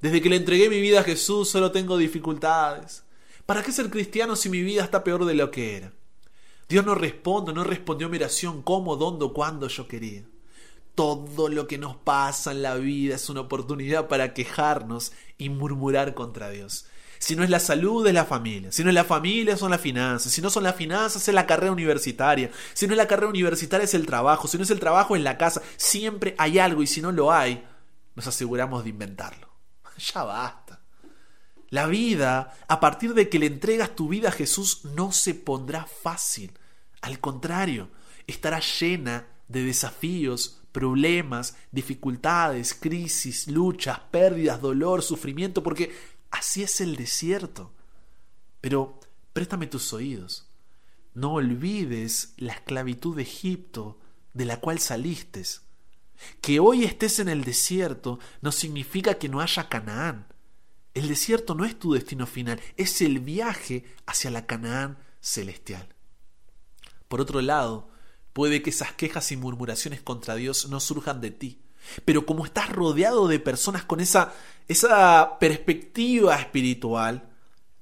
Desde 0.00 0.22
que 0.22 0.28
le 0.28 0.36
entregué 0.36 0.68
mi 0.68 0.80
vida 0.80 1.00
a 1.00 1.04
Jesús 1.04 1.50
solo 1.50 1.72
tengo 1.72 1.96
dificultades. 1.96 3.04
¿Para 3.46 3.62
qué 3.62 3.72
ser 3.72 3.90
cristiano 3.90 4.36
si 4.36 4.48
mi 4.48 4.62
vida 4.62 4.84
está 4.84 5.02
peor 5.02 5.24
de 5.24 5.34
lo 5.34 5.50
que 5.50 5.76
era? 5.76 5.92
Dios 6.68 6.84
no 6.84 6.94
responde, 6.94 7.52
no 7.52 7.64
respondió 7.64 8.08
mi 8.08 8.18
oración 8.18 8.62
cómo, 8.62 8.96
dónde, 8.96 9.26
cuándo 9.32 9.68
yo 9.68 9.88
quería. 9.88 10.22
Todo 10.94 11.48
lo 11.48 11.66
que 11.66 11.78
nos 11.78 11.96
pasa 11.96 12.52
en 12.52 12.62
la 12.62 12.74
vida 12.74 13.14
es 13.14 13.28
una 13.30 13.40
oportunidad 13.40 14.08
para 14.08 14.34
quejarnos 14.34 15.12
y 15.38 15.48
murmurar 15.48 16.14
contra 16.14 16.50
Dios. 16.50 16.86
Si 17.18 17.36
no 17.36 17.42
es 17.42 17.50
la 17.50 17.60
salud, 17.60 18.06
es 18.06 18.14
la 18.14 18.24
familia. 18.24 18.70
Si 18.72 18.82
no 18.82 18.90
es 18.90 18.94
la 18.94 19.04
familia, 19.04 19.56
son 19.56 19.70
las 19.70 19.80
finanzas. 19.80 20.32
Si 20.32 20.40
no 20.40 20.50
son 20.50 20.62
las 20.62 20.76
finanzas, 20.76 21.26
es 21.26 21.34
la 21.34 21.46
carrera 21.46 21.72
universitaria. 21.72 22.50
Si 22.74 22.86
no 22.86 22.92
es 22.92 22.96
la 22.98 23.08
carrera 23.08 23.28
universitaria, 23.28 23.84
es 23.84 23.94
el 23.94 24.06
trabajo. 24.06 24.48
Si 24.48 24.56
no 24.56 24.64
es 24.64 24.70
el 24.70 24.80
trabajo, 24.80 25.16
es 25.16 25.22
la 25.22 25.38
casa. 25.38 25.62
Siempre 25.76 26.34
hay 26.38 26.58
algo 26.58 26.82
y 26.82 26.86
si 26.86 27.00
no 27.00 27.12
lo 27.12 27.32
hay, 27.32 27.64
nos 28.14 28.26
aseguramos 28.26 28.84
de 28.84 28.90
inventarlo. 28.90 29.48
Ya 30.14 30.22
basta. 30.22 30.80
La 31.70 31.86
vida, 31.86 32.56
a 32.66 32.80
partir 32.80 33.14
de 33.14 33.28
que 33.28 33.38
le 33.38 33.46
entregas 33.46 33.94
tu 33.94 34.08
vida 34.08 34.28
a 34.28 34.32
Jesús, 34.32 34.84
no 34.84 35.12
se 35.12 35.34
pondrá 35.34 35.86
fácil. 35.86 36.52
Al 37.02 37.20
contrario, 37.20 37.90
estará 38.26 38.60
llena 38.60 39.26
de 39.48 39.64
desafíos, 39.64 40.60
problemas, 40.72 41.56
dificultades, 41.72 42.74
crisis, 42.74 43.48
luchas, 43.48 44.00
pérdidas, 44.10 44.60
dolor, 44.60 45.02
sufrimiento, 45.02 45.62
porque 45.62 45.92
así 46.30 46.62
es 46.62 46.80
el 46.80 46.96
desierto. 46.96 47.72
Pero 48.60 49.00
préstame 49.32 49.66
tus 49.66 49.92
oídos. 49.92 50.48
No 51.14 51.34
olvides 51.34 52.34
la 52.36 52.52
esclavitud 52.52 53.16
de 53.16 53.22
Egipto 53.22 53.98
de 54.34 54.44
la 54.44 54.60
cual 54.60 54.78
saliste. 54.78 55.42
Que 56.40 56.60
hoy 56.60 56.84
estés 56.84 57.18
en 57.18 57.28
el 57.28 57.44
desierto 57.44 58.18
no 58.40 58.52
significa 58.52 59.14
que 59.14 59.28
no 59.28 59.40
haya 59.40 59.68
Canaán. 59.68 60.26
El 60.94 61.08
desierto 61.08 61.54
no 61.54 61.64
es 61.64 61.78
tu 61.78 61.92
destino 61.92 62.26
final, 62.26 62.60
es 62.76 63.00
el 63.02 63.20
viaje 63.20 63.84
hacia 64.06 64.30
la 64.30 64.46
Canaán 64.46 64.98
celestial. 65.20 65.94
Por 67.08 67.20
otro 67.20 67.40
lado, 67.40 67.90
puede 68.32 68.62
que 68.62 68.70
esas 68.70 68.92
quejas 68.92 69.30
y 69.32 69.36
murmuraciones 69.36 70.02
contra 70.02 70.34
Dios 70.34 70.68
no 70.68 70.80
surjan 70.80 71.20
de 71.20 71.30
ti, 71.30 71.60
pero 72.04 72.26
como 72.26 72.44
estás 72.44 72.70
rodeado 72.70 73.28
de 73.28 73.38
personas 73.38 73.84
con 73.84 74.00
esa, 74.00 74.34
esa 74.68 75.38
perspectiva 75.38 76.36
espiritual, 76.36 77.28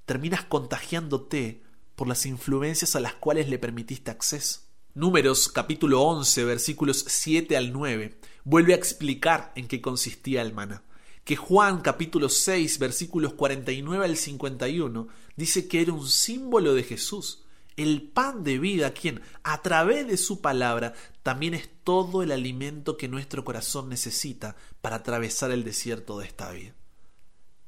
terminas 0.05 0.45
contagiándote 0.45 1.63
por 1.95 2.09
las 2.09 2.27
influencias 2.27 2.97
a 2.97 3.01
las 3.01 3.15
cuales 3.15 3.49
le 3.49 3.59
permitiste 3.59 4.11
acceso. 4.11 4.61
Números 4.95 5.49
capítulo 5.49 6.03
11 6.03 6.45
versículos 6.45 7.05
7 7.07 7.57
al 7.57 7.73
9 7.73 8.19
vuelve 8.45 8.73
a 8.73 8.77
explicar 8.77 9.53
en 9.55 9.69
qué 9.69 9.81
consistía 9.81 10.43
el 10.43 10.55
maná 10.55 10.83
que 11.27 11.35
Juan 11.35 11.81
capítulo 11.81 12.29
6 12.29 12.79
versículos 12.79 13.35
49 13.35 14.05
al 14.05 14.17
51 14.17 15.09
dice 15.35 15.67
que 15.67 15.83
era 15.83 15.93
un 15.93 16.09
símbolo 16.09 16.73
de 16.73 16.85
Jesús, 16.85 17.43
el 17.77 18.03
pan 18.03 18.43
de 18.43 18.59
vida, 18.59 18.93
quien 18.93 19.23
a 19.43 19.63
través 19.63 20.07
de 20.07 20.17
su 20.17 20.41
palabra 20.41 20.95
también 21.23 21.55
es 21.55 21.69
todo 21.85 22.23
el 22.23 22.33
alimento 22.33 22.97
que 22.97 23.09
nuestro 23.09 23.45
corazón 23.45 23.89
necesita 23.89 24.57
para 24.81 24.97
atravesar 24.97 25.51
el 25.51 25.65
desierto 25.65 26.19
de 26.19 26.27
esta 26.27 26.51
vida. 26.51 26.75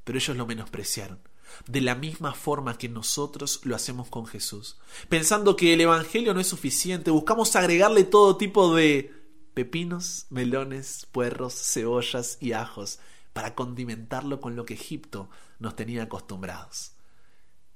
Pero 0.03 0.17
ellos 0.17 0.35
lo 0.35 0.47
menospreciaron, 0.47 1.19
de 1.67 1.81
la 1.81 1.93
misma 1.93 2.33
forma 2.33 2.77
que 2.77 2.89
nosotros 2.89 3.61
lo 3.63 3.75
hacemos 3.75 4.09
con 4.09 4.25
Jesús. 4.25 4.79
Pensando 5.09 5.55
que 5.55 5.73
el 5.73 5.81
Evangelio 5.81 6.33
no 6.33 6.39
es 6.39 6.47
suficiente, 6.47 7.11
buscamos 7.11 7.55
agregarle 7.55 8.03
todo 8.03 8.37
tipo 8.37 8.73
de 8.73 9.13
pepinos, 9.53 10.25
melones, 10.29 11.05
puerros, 11.11 11.53
cebollas 11.53 12.37
y 12.39 12.53
ajos 12.53 12.99
para 13.33 13.53
condimentarlo 13.53 14.41
con 14.41 14.55
lo 14.55 14.65
que 14.65 14.73
Egipto 14.73 15.29
nos 15.59 15.75
tenía 15.75 16.03
acostumbrados. 16.03 16.93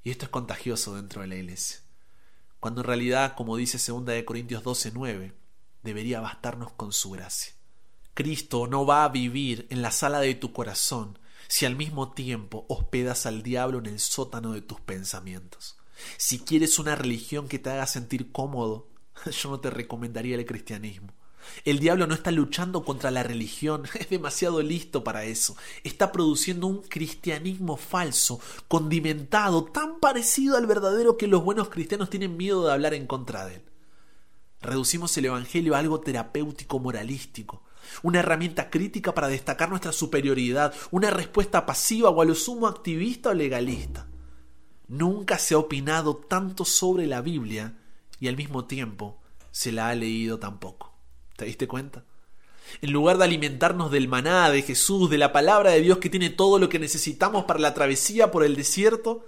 Y 0.04 0.10
esto 0.10 0.25
es 0.25 0.30
contagioso 0.30 0.96
dentro 0.96 1.22
de 1.22 1.28
la 1.28 1.36
iglesia, 1.36 1.83
cuando 2.63 2.79
en 2.79 2.88
realidad, 2.88 3.36
como 3.36 3.58
dice 3.58 3.77
2 3.77 4.05
de 4.05 4.24
Corintios 4.24 4.63
12:9, 4.63 5.34
debería 5.84 6.22
bastarnos 6.22 6.72
con 6.72 6.93
su 6.93 7.12
gracia. 7.12 7.51
Cristo 8.13 8.67
no 8.67 8.86
va 8.86 9.03
a 9.03 9.10
vivir 9.10 9.67
en 9.70 9.82
la 9.82 9.91
sala 9.91 10.22
de 10.22 10.34
tu 10.34 10.53
corazón 10.53 11.20
si 11.50 11.65
al 11.65 11.75
mismo 11.75 12.13
tiempo 12.13 12.65
hospedas 12.70 13.25
al 13.25 13.43
diablo 13.43 13.79
en 13.79 13.88
el 13.88 14.00
sótano 14.00 14.53
de 14.53 14.62
tus 14.62 14.79
pensamientos. 14.79 15.75
Si 16.15 16.39
quieres 16.39 16.79
una 16.79 16.96
religión 16.96 17.50
que 17.50 17.60
te 17.60 17.70
haga 17.70 17.86
sentir 17.86 18.32
cómodo, 18.32 18.88
yo 19.29 19.50
no 19.50 19.60
te 19.60 19.70
recomendaría 19.70 20.38
el 20.38 20.46
cristianismo. 20.46 21.13
El 21.66 21.80
diablo 21.80 22.08
no 22.08 22.14
está 22.14 22.32
luchando 22.32 22.84
contra 22.84 23.12
la 23.12 23.24
religión, 23.24 23.84
es 24.00 24.10
demasiado 24.10 24.62
listo 24.62 25.04
para 25.04 25.26
eso. 25.26 25.56
Está 25.84 26.12
produciendo 26.12 26.68
un 26.68 26.82
cristianismo 26.82 27.78
falso, 27.78 28.40
condimentado, 28.68 29.66
tan 29.66 30.00
parecido 30.00 30.58
al 30.58 30.68
verdadero 30.68 31.18
que 31.18 31.28
los 31.28 31.44
buenos 31.44 31.70
cristianos 31.70 32.10
tienen 32.10 32.38
miedo 32.38 32.66
de 32.66 32.74
hablar 32.74 32.94
en 32.94 33.08
contra 33.08 33.46
de 33.46 33.56
él. 33.56 33.62
Reducimos 34.62 35.18
el 35.18 35.26
Evangelio 35.26 35.76
a 35.76 35.80
algo 35.80 36.00
terapéutico 36.00 36.80
moralístico, 36.80 37.64
una 38.02 38.20
herramienta 38.20 38.70
crítica 38.70 39.14
para 39.14 39.28
destacar 39.28 39.70
nuestra 39.70 39.92
superioridad, 39.92 40.74
una 40.92 41.10
respuesta 41.10 41.66
pasiva 41.66 42.10
o 42.10 42.22
a 42.22 42.26
lo 42.26 42.34
sumo 42.34 42.68
activista 42.68 43.32
o 43.32 43.34
legalista. 43.34 44.08
Nunca 44.88 45.38
se 45.38 45.54
ha 45.54 45.58
opinado 45.58 46.16
tanto 46.16 46.66
sobre 46.66 47.08
la 47.08 47.22
Biblia 47.22 47.78
y 48.20 48.30
al 48.30 48.38
mismo 48.38 48.66
tiempo 48.66 49.22
se 49.52 49.72
la 49.72 49.90
ha 49.90 49.96
leído 49.96 50.40
tan 50.40 50.60
poco. 50.60 50.93
¿Te 51.36 51.46
diste 51.46 51.68
cuenta? 51.68 52.04
En 52.82 52.92
lugar 52.92 53.18
de 53.18 53.25
alimentarnos 53.25 53.92
del 53.92 54.08
maná 54.08 54.50
de 54.50 54.62
Jesús, 54.62 55.10
de 55.10 55.18
la 55.18 55.32
palabra 55.32 55.72
de 55.72 55.82
Dios 55.82 55.98
que 55.98 56.10
tiene 56.10 56.30
todo 56.30 56.60
lo 56.60 56.70
que 56.70 56.80
necesitamos 56.80 57.46
para 57.46 57.60
la 57.60 57.74
travesía 57.74 58.32
por 58.32 58.44
el 58.44 58.56
desierto, 58.56 59.28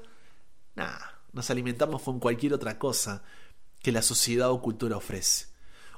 nada, 0.75 1.19
nos 1.33 1.49
alimentamos 1.49 2.01
con 2.01 2.19
cualquier 2.19 2.53
otra 2.53 2.79
cosa 2.79 3.23
que 3.81 3.91
la 3.91 4.01
sociedad 4.01 4.49
o 4.51 4.61
cultura 4.61 4.97
ofrece. 4.97 5.47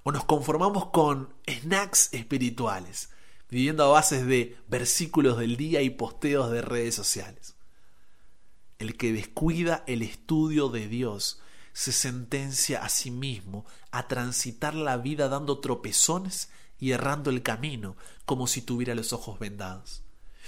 O 0.03 0.11
nos 0.11 0.25
conformamos 0.25 0.87
con 0.87 1.33
snacks 1.47 2.13
espirituales, 2.13 3.09
viviendo 3.49 3.83
a 3.83 3.87
bases 3.87 4.25
de 4.25 4.57
versículos 4.67 5.37
del 5.37 5.57
día 5.57 5.81
y 5.81 5.89
posteos 5.89 6.51
de 6.51 6.61
redes 6.61 6.95
sociales. 6.95 7.55
El 8.79 8.97
que 8.97 9.13
descuida 9.13 9.83
el 9.87 10.01
estudio 10.01 10.69
de 10.69 10.87
Dios 10.87 11.41
se 11.77 11.91
sentencia 11.91 12.83
a 12.83 12.89
sí 12.89 13.11
mismo 13.11 13.63
a 13.91 14.07
transitar 14.07 14.73
la 14.73 14.97
vida 14.97 15.29
dando 15.29 15.59
tropezones 15.59 16.49
y 16.79 16.89
errando 16.89 17.29
el 17.29 17.43
camino 17.43 17.95
como 18.25 18.47
si 18.47 18.63
tuviera 18.63 18.95
los 18.95 19.13
ojos 19.13 19.37
vendados. 19.37 20.01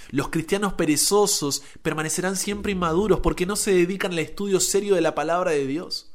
Los 0.08 0.30
cristianos 0.30 0.72
perezosos 0.72 1.62
permanecerán 1.82 2.34
siempre 2.34 2.72
inmaduros 2.72 3.20
porque 3.20 3.46
no 3.46 3.54
se 3.54 3.72
dedican 3.72 4.10
al 4.10 4.18
estudio 4.18 4.58
serio 4.58 4.96
de 4.96 5.02
la 5.02 5.14
palabra 5.14 5.52
de 5.52 5.68
Dios. 5.68 6.10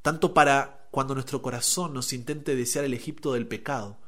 Tanto 0.00 0.32
para 0.32 0.88
cuando 0.90 1.12
nuestro 1.12 1.42
corazón 1.42 1.92
nos 1.92 2.14
intente 2.14 2.56
desear 2.56 2.86
el 2.86 2.94
Egipto 2.94 3.34
del 3.34 3.46
pecado, 3.46 3.98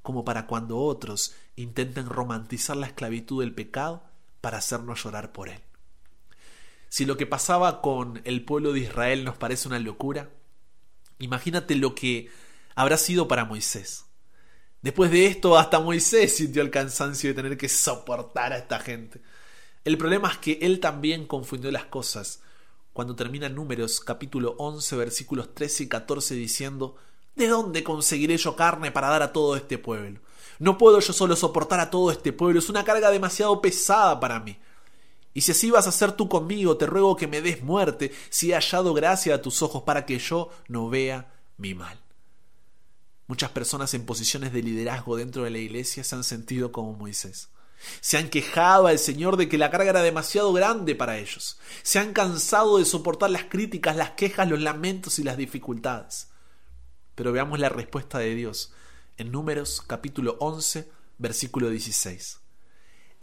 como 0.00 0.24
para 0.24 0.46
cuando 0.46 0.78
otros 0.78 1.34
intenten 1.56 2.06
romantizar 2.06 2.78
la 2.78 2.86
esclavitud 2.86 3.42
del 3.42 3.54
pecado 3.54 4.02
para 4.40 4.56
hacernos 4.56 5.04
llorar 5.04 5.30
por 5.30 5.50
él. 5.50 5.60
Si 6.92 7.06
lo 7.06 7.16
que 7.16 7.24
pasaba 7.24 7.80
con 7.80 8.20
el 8.26 8.44
pueblo 8.44 8.74
de 8.74 8.80
Israel 8.80 9.24
nos 9.24 9.38
parece 9.38 9.66
una 9.66 9.78
locura, 9.78 10.28
imagínate 11.20 11.74
lo 11.74 11.94
que 11.94 12.28
habrá 12.74 12.98
sido 12.98 13.26
para 13.28 13.46
Moisés. 13.46 14.04
Después 14.82 15.10
de 15.10 15.24
esto, 15.24 15.56
hasta 15.56 15.80
Moisés 15.80 16.36
sintió 16.36 16.60
el 16.60 16.70
cansancio 16.70 17.30
de 17.30 17.34
tener 17.34 17.56
que 17.56 17.70
soportar 17.70 18.52
a 18.52 18.58
esta 18.58 18.78
gente. 18.78 19.22
El 19.84 19.96
problema 19.96 20.28
es 20.32 20.36
que 20.36 20.58
él 20.60 20.80
también 20.80 21.26
confundió 21.26 21.70
las 21.70 21.86
cosas 21.86 22.42
cuando 22.92 23.16
termina 23.16 23.48
Números 23.48 23.98
capítulo 24.00 24.54
11 24.58 24.94
versículos 24.96 25.54
13 25.54 25.84
y 25.84 25.88
14 25.88 26.34
diciendo, 26.34 26.96
¿De 27.34 27.46
dónde 27.46 27.82
conseguiré 27.82 28.36
yo 28.36 28.54
carne 28.54 28.92
para 28.92 29.08
dar 29.08 29.22
a 29.22 29.32
todo 29.32 29.56
este 29.56 29.78
pueblo? 29.78 30.20
No 30.58 30.76
puedo 30.76 31.00
yo 31.00 31.14
solo 31.14 31.36
soportar 31.36 31.80
a 31.80 31.88
todo 31.88 32.10
este 32.10 32.34
pueblo, 32.34 32.58
es 32.58 32.68
una 32.68 32.84
carga 32.84 33.10
demasiado 33.10 33.62
pesada 33.62 34.20
para 34.20 34.40
mí. 34.40 34.58
Y 35.34 35.42
si 35.42 35.52
así 35.52 35.70
vas 35.70 35.86
a 35.86 35.90
hacer 35.90 36.12
tú 36.12 36.28
conmigo, 36.28 36.76
te 36.76 36.86
ruego 36.86 37.16
que 37.16 37.26
me 37.26 37.40
des 37.40 37.62
muerte, 37.62 38.12
si 38.28 38.50
he 38.50 38.54
hallado 38.54 38.92
gracia 38.92 39.34
a 39.34 39.42
tus 39.42 39.62
ojos 39.62 39.82
para 39.82 40.04
que 40.04 40.18
yo 40.18 40.50
no 40.68 40.90
vea 40.90 41.32
mi 41.56 41.74
mal. 41.74 41.98
Muchas 43.26 43.50
personas 43.50 43.94
en 43.94 44.04
posiciones 44.04 44.52
de 44.52 44.62
liderazgo 44.62 45.16
dentro 45.16 45.44
de 45.44 45.50
la 45.50 45.58
iglesia 45.58 46.04
se 46.04 46.14
han 46.14 46.24
sentido 46.24 46.70
como 46.70 46.92
Moisés. 46.92 47.48
Se 48.00 48.18
han 48.18 48.28
quejado 48.28 48.86
al 48.86 48.98
Señor 48.98 49.36
de 49.36 49.48
que 49.48 49.58
la 49.58 49.70
carga 49.70 49.90
era 49.90 50.02
demasiado 50.02 50.52
grande 50.52 50.94
para 50.94 51.18
ellos. 51.18 51.58
Se 51.82 51.98
han 51.98 52.12
cansado 52.12 52.78
de 52.78 52.84
soportar 52.84 53.30
las 53.30 53.44
críticas, 53.44 53.96
las 53.96 54.10
quejas, 54.10 54.48
los 54.48 54.60
lamentos 54.60 55.18
y 55.18 55.24
las 55.24 55.36
dificultades. 55.36 56.28
Pero 57.14 57.32
veamos 57.32 57.58
la 57.58 57.70
respuesta 57.70 58.18
de 58.18 58.34
Dios 58.34 58.72
en 59.16 59.32
Números 59.32 59.82
capítulo 59.86 60.36
11, 60.40 60.90
versículo 61.18 61.70
16. 61.70 62.41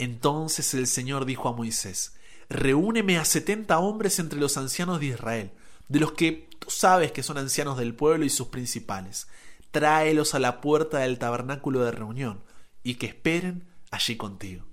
Entonces 0.00 0.72
el 0.72 0.86
Señor 0.86 1.26
dijo 1.26 1.50
a 1.50 1.52
Moisés, 1.52 2.14
Reúneme 2.48 3.18
a 3.18 3.26
setenta 3.26 3.80
hombres 3.80 4.18
entre 4.18 4.40
los 4.40 4.56
ancianos 4.56 4.98
de 4.98 5.06
Israel, 5.08 5.52
de 5.88 6.00
los 6.00 6.12
que 6.12 6.48
tú 6.58 6.70
sabes 6.70 7.12
que 7.12 7.22
son 7.22 7.36
ancianos 7.36 7.76
del 7.76 7.94
pueblo 7.94 8.24
y 8.24 8.30
sus 8.30 8.46
principales. 8.46 9.28
Tráelos 9.70 10.34
a 10.34 10.38
la 10.38 10.62
puerta 10.62 11.00
del 11.00 11.18
tabernáculo 11.18 11.84
de 11.84 11.92
reunión, 11.92 12.42
y 12.82 12.94
que 12.94 13.08
esperen 13.08 13.68
allí 13.90 14.16
contigo. 14.16 14.64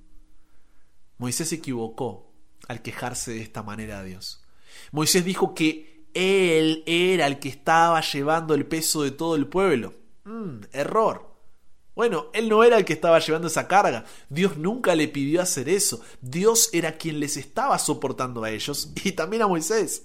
Moisés 1.18 1.50
se 1.50 1.56
equivocó 1.56 2.32
al 2.70 2.82
quejarse 2.82 3.32
de 3.32 3.42
esta 3.42 3.64
manera 3.64 4.00
a 4.00 4.04
Dios. 4.04 4.46
Moisés 4.94 5.26
dijo 5.26 5.54
que 5.54 6.08
él 6.14 6.84
era 6.86 7.28
el 7.28 7.40
que 7.40 7.50
estaba 7.50 8.00
llevando 8.00 8.54
el 8.54 8.66
peso 8.66 9.04
de 9.04 9.12
todo 9.12 9.36
el 9.36 9.48
pueblo. 9.48 9.94
Mm, 10.24 10.62
error. 10.72 11.37
Bueno, 11.98 12.28
él 12.34 12.48
no 12.48 12.64
era 12.64 12.78
el 12.78 12.86
que 12.86 12.94
estaba 12.94 13.18
llevando 13.18 13.48
esa 13.48 13.68
carga. 13.68 14.06
Dios 14.30 14.56
nunca 14.56 14.94
le 14.94 15.08
pidió 15.08 15.42
hacer 15.42 15.68
eso. 15.68 16.00
Dios 16.22 16.70
era 16.72 16.96
quien 16.96 17.20
les 17.20 17.38
estaba 17.38 17.80
soportando 17.80 18.44
a 18.44 18.52
ellos 18.52 18.92
y 19.04 19.14
también 19.14 19.42
a 19.42 19.48
Moisés. 19.48 20.04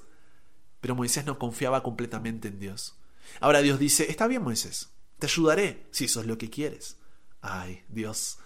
Pero 0.80 0.94
Moisés 0.94 1.26
no 1.26 1.38
confiaba 1.38 1.82
completamente 1.82 2.48
en 2.48 2.58
Dios. 2.58 2.96
Ahora 3.40 3.60
Dios 3.60 3.78
dice, 3.78 4.10
está 4.10 4.26
bien 4.26 4.42
Moisés, 4.42 4.88
te 5.18 5.26
ayudaré 5.26 5.86
si 5.90 6.06
eso 6.06 6.22
es 6.22 6.26
lo 6.26 6.38
que 6.38 6.48
quieres. 6.48 6.96
Ay, 7.42 7.82
Dios, 7.90 8.38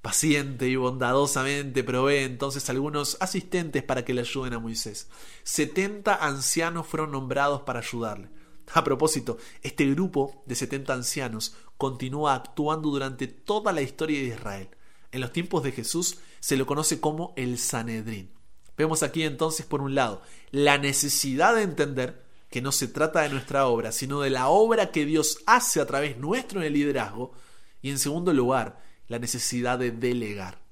paciente 0.00 0.68
y 0.68 0.76
bondadosamente 0.76 1.82
provee 1.82 2.18
entonces 2.18 2.70
algunos 2.70 3.16
asistentes 3.18 3.82
para 3.82 4.04
que 4.04 4.14
le 4.14 4.20
ayuden 4.20 4.54
a 4.54 4.60
Moisés. 4.60 5.08
Setenta 5.42 6.14
ancianos 6.14 6.86
fueron 6.86 7.10
nombrados 7.10 7.62
para 7.62 7.80
ayudarle. 7.80 8.28
A 8.74 8.84
propósito, 8.84 9.38
este 9.62 9.86
grupo 9.86 10.42
de 10.46 10.54
70 10.54 10.92
ancianos 10.92 11.54
continúa 11.76 12.34
actuando 12.34 12.90
durante 12.90 13.26
toda 13.26 13.72
la 13.72 13.82
historia 13.82 14.20
de 14.20 14.26
Israel. 14.28 14.68
En 15.10 15.20
los 15.20 15.32
tiempos 15.32 15.62
de 15.62 15.72
Jesús 15.72 16.18
se 16.40 16.56
lo 16.56 16.66
conoce 16.66 17.00
como 17.00 17.34
el 17.36 17.58
Sanedrín. 17.58 18.30
Vemos 18.76 19.02
aquí 19.02 19.22
entonces, 19.24 19.66
por 19.66 19.82
un 19.82 19.94
lado, 19.94 20.22
la 20.50 20.78
necesidad 20.78 21.54
de 21.54 21.62
entender 21.62 22.24
que 22.50 22.62
no 22.62 22.72
se 22.72 22.88
trata 22.88 23.22
de 23.22 23.28
nuestra 23.28 23.66
obra, 23.66 23.92
sino 23.92 24.20
de 24.20 24.30
la 24.30 24.48
obra 24.48 24.90
que 24.90 25.04
Dios 25.04 25.38
hace 25.46 25.80
a 25.80 25.86
través 25.86 26.18
nuestro 26.18 26.60
en 26.60 26.66
el 26.66 26.72
liderazgo, 26.74 27.32
y 27.80 27.90
en 27.90 27.98
segundo 27.98 28.32
lugar, 28.32 28.80
la 29.08 29.18
necesidad 29.18 29.78
de 29.78 29.90
delegar. 29.90 30.62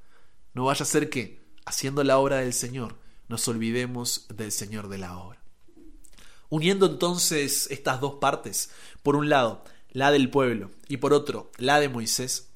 No 0.54 0.66
vaya 0.66 0.82
a 0.82 0.86
ser 0.86 1.10
que, 1.10 1.40
haciendo 1.64 2.04
la 2.04 2.18
obra 2.18 2.36
del 2.36 2.52
Señor, 2.52 2.98
nos 3.28 3.46
olvidemos 3.48 4.26
del 4.28 4.52
Señor 4.52 4.88
de 4.88 4.98
la 4.98 5.18
obra. 5.18 5.39
Uniendo 6.50 6.86
entonces 6.86 7.68
estas 7.70 8.00
dos 8.00 8.16
partes, 8.20 8.70
por 9.02 9.16
un 9.16 9.28
lado 9.28 9.64
la 9.92 10.10
del 10.10 10.30
pueblo 10.30 10.70
y 10.88 10.98
por 10.98 11.12
otro 11.12 11.50
la 11.56 11.80
de 11.80 11.88
Moisés, 11.88 12.48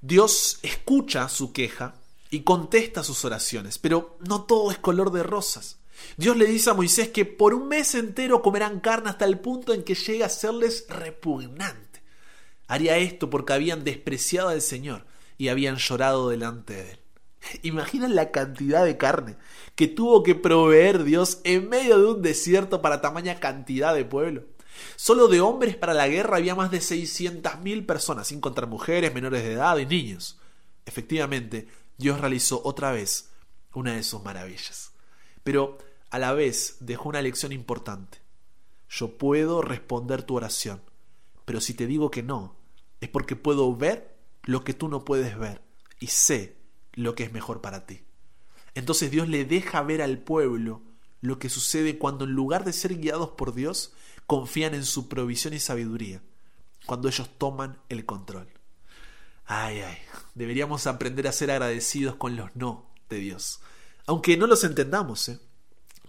Dios 0.00 0.58
escucha 0.62 1.28
su 1.28 1.52
queja 1.52 1.94
y 2.30 2.40
contesta 2.40 3.04
sus 3.04 3.24
oraciones, 3.24 3.78
pero 3.78 4.18
no 4.26 4.44
todo 4.44 4.70
es 4.70 4.78
color 4.78 5.12
de 5.12 5.22
rosas. 5.22 5.76
Dios 6.16 6.36
le 6.36 6.46
dice 6.46 6.70
a 6.70 6.74
Moisés 6.74 7.10
que 7.10 7.26
por 7.26 7.52
un 7.52 7.68
mes 7.68 7.94
entero 7.94 8.40
comerán 8.40 8.80
carne 8.80 9.10
hasta 9.10 9.26
el 9.26 9.38
punto 9.38 9.74
en 9.74 9.82
que 9.82 9.94
llegue 9.94 10.24
a 10.24 10.30
serles 10.30 10.86
repugnante. 10.88 12.02
Haría 12.68 12.96
esto 12.96 13.28
porque 13.28 13.52
habían 13.52 13.84
despreciado 13.84 14.48
al 14.48 14.62
Señor 14.62 15.04
y 15.36 15.48
habían 15.48 15.76
llorado 15.76 16.30
delante 16.30 16.74
de 16.74 16.90
él. 16.92 16.99
Imaginan 17.62 18.14
la 18.14 18.30
cantidad 18.30 18.84
de 18.84 18.96
carne 18.96 19.36
que 19.74 19.88
tuvo 19.88 20.22
que 20.22 20.34
proveer 20.34 21.04
Dios 21.04 21.40
en 21.44 21.68
medio 21.68 21.98
de 21.98 22.06
un 22.06 22.22
desierto 22.22 22.82
para 22.82 23.00
tamaña 23.00 23.40
cantidad 23.40 23.94
de 23.94 24.04
pueblo. 24.04 24.44
Solo 24.96 25.28
de 25.28 25.40
hombres 25.40 25.76
para 25.76 25.94
la 25.94 26.08
guerra 26.08 26.36
había 26.36 26.54
más 26.54 26.70
de 26.70 26.78
600.000 26.78 27.86
personas, 27.86 28.28
sin 28.28 28.40
contar 28.40 28.66
mujeres, 28.66 29.12
menores 29.14 29.42
de 29.42 29.52
edad 29.52 29.76
y 29.78 29.86
niños. 29.86 30.38
Efectivamente, 30.86 31.68
Dios 31.98 32.20
realizó 32.20 32.62
otra 32.64 32.92
vez 32.92 33.30
una 33.74 33.94
de 33.94 34.02
sus 34.02 34.22
maravillas. 34.22 34.92
Pero 35.42 35.78
a 36.10 36.18
la 36.18 36.32
vez 36.32 36.76
dejó 36.80 37.08
una 37.08 37.22
lección 37.22 37.52
importante. 37.52 38.18
Yo 38.88 39.18
puedo 39.18 39.62
responder 39.62 40.22
tu 40.22 40.36
oración, 40.36 40.82
pero 41.44 41.60
si 41.60 41.74
te 41.74 41.86
digo 41.86 42.10
que 42.10 42.22
no, 42.22 42.56
es 43.00 43.08
porque 43.08 43.36
puedo 43.36 43.74
ver 43.74 44.16
lo 44.42 44.64
que 44.64 44.74
tú 44.74 44.88
no 44.88 45.04
puedes 45.04 45.38
ver 45.38 45.62
y 46.00 46.08
sé 46.08 46.59
lo 46.94 47.14
que 47.14 47.24
es 47.24 47.32
mejor 47.32 47.60
para 47.60 47.86
ti. 47.86 48.00
Entonces 48.74 49.10
Dios 49.10 49.28
le 49.28 49.44
deja 49.44 49.82
ver 49.82 50.02
al 50.02 50.18
pueblo 50.18 50.82
lo 51.20 51.38
que 51.38 51.48
sucede 51.48 51.98
cuando 51.98 52.24
en 52.24 52.32
lugar 52.32 52.64
de 52.64 52.72
ser 52.72 52.96
guiados 52.96 53.30
por 53.30 53.54
Dios, 53.54 53.92
confían 54.26 54.74
en 54.74 54.84
su 54.84 55.08
provisión 55.08 55.54
y 55.54 55.60
sabiduría, 55.60 56.22
cuando 56.86 57.08
ellos 57.08 57.28
toman 57.36 57.78
el 57.88 58.06
control. 58.06 58.48
Ay, 59.44 59.80
ay, 59.80 59.98
deberíamos 60.34 60.86
aprender 60.86 61.26
a 61.26 61.32
ser 61.32 61.50
agradecidos 61.50 62.14
con 62.14 62.36
los 62.36 62.54
no 62.54 62.90
de 63.08 63.18
Dios, 63.18 63.60
aunque 64.06 64.36
no 64.36 64.46
los 64.46 64.64
entendamos, 64.64 65.28
¿eh? 65.28 65.40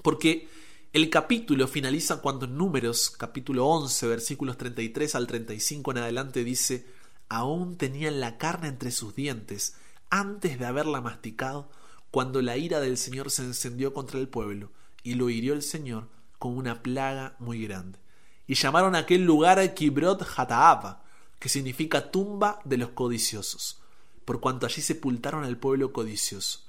porque 0.02 0.48
el 0.94 1.10
capítulo 1.10 1.68
finaliza 1.68 2.22
cuando 2.22 2.46
en 2.46 2.58
Números, 2.58 3.10
capítulo 3.10 3.66
11, 3.68 4.08
versículos 4.08 4.58
33 4.58 5.16
al 5.16 5.28
35 5.28 5.92
en 5.92 5.98
adelante 5.98 6.44
dice, 6.44 6.86
aún 7.28 7.78
tenían 7.78 8.20
la 8.20 8.38
carne 8.38 8.68
entre 8.68 8.92
sus 8.92 9.16
dientes, 9.16 9.76
antes 10.12 10.60
de 10.60 10.66
haberla 10.66 11.02
masticado, 11.02 11.70
cuando 12.12 12.42
la 12.42 12.58
ira 12.58 12.80
del 12.80 12.98
Señor 12.98 13.32
se 13.32 13.44
encendió 13.44 13.94
contra 13.94 14.20
el 14.20 14.28
pueblo, 14.28 14.72
y 15.02 15.16
lo 15.16 15.30
hirió 15.30 15.54
el 15.54 15.64
Señor 15.64 16.10
con 16.38 16.56
una 16.56 16.84
plaga 16.84 17.36
muy 17.40 17.66
grande. 17.66 17.98
Y 18.46 18.56
llamaron 18.56 18.94
a 18.96 19.00
aquel 19.00 19.24
lugar 19.24 19.74
Kibrot 19.74 20.28
Hataaba, 20.36 21.04
que 21.40 21.50
significa 21.50 22.12
tumba 22.12 22.60
de 22.66 22.78
los 22.78 22.90
codiciosos, 22.90 23.82
por 24.26 24.42
cuanto 24.42 24.66
allí 24.66 24.82
sepultaron 24.82 25.46
al 25.46 25.58
pueblo 25.58 25.94
codicioso. 25.94 26.60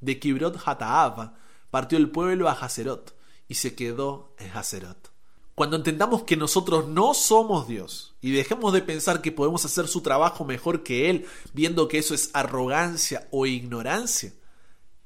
De 0.00 0.18
Kibrot 0.18 0.60
Hataaba 0.66 1.38
partió 1.70 1.96
el 1.96 2.10
pueblo 2.10 2.48
a 2.48 2.52
Haserot, 2.52 3.16
y 3.46 3.54
se 3.54 3.74
quedó 3.74 4.34
en 4.38 4.50
Haserot. 4.50 5.12
Cuando 5.58 5.76
entendamos 5.76 6.22
que 6.22 6.36
nosotros 6.36 6.86
no 6.86 7.14
somos 7.14 7.66
Dios 7.66 8.14
y 8.20 8.30
dejemos 8.30 8.72
de 8.72 8.80
pensar 8.80 9.20
que 9.20 9.32
podemos 9.32 9.64
hacer 9.64 9.88
su 9.88 10.02
trabajo 10.02 10.44
mejor 10.44 10.84
que 10.84 11.10
Él, 11.10 11.26
viendo 11.52 11.88
que 11.88 11.98
eso 11.98 12.14
es 12.14 12.30
arrogancia 12.32 13.26
o 13.32 13.44
ignorancia, 13.44 14.32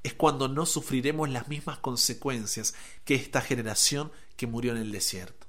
es 0.02 0.12
cuando 0.12 0.48
no 0.48 0.66
sufriremos 0.66 1.30
las 1.30 1.48
mismas 1.48 1.78
consecuencias 1.78 2.74
que 3.06 3.14
esta 3.14 3.40
generación 3.40 4.12
que 4.36 4.46
murió 4.46 4.72
en 4.72 4.82
el 4.82 4.92
desierto. 4.92 5.46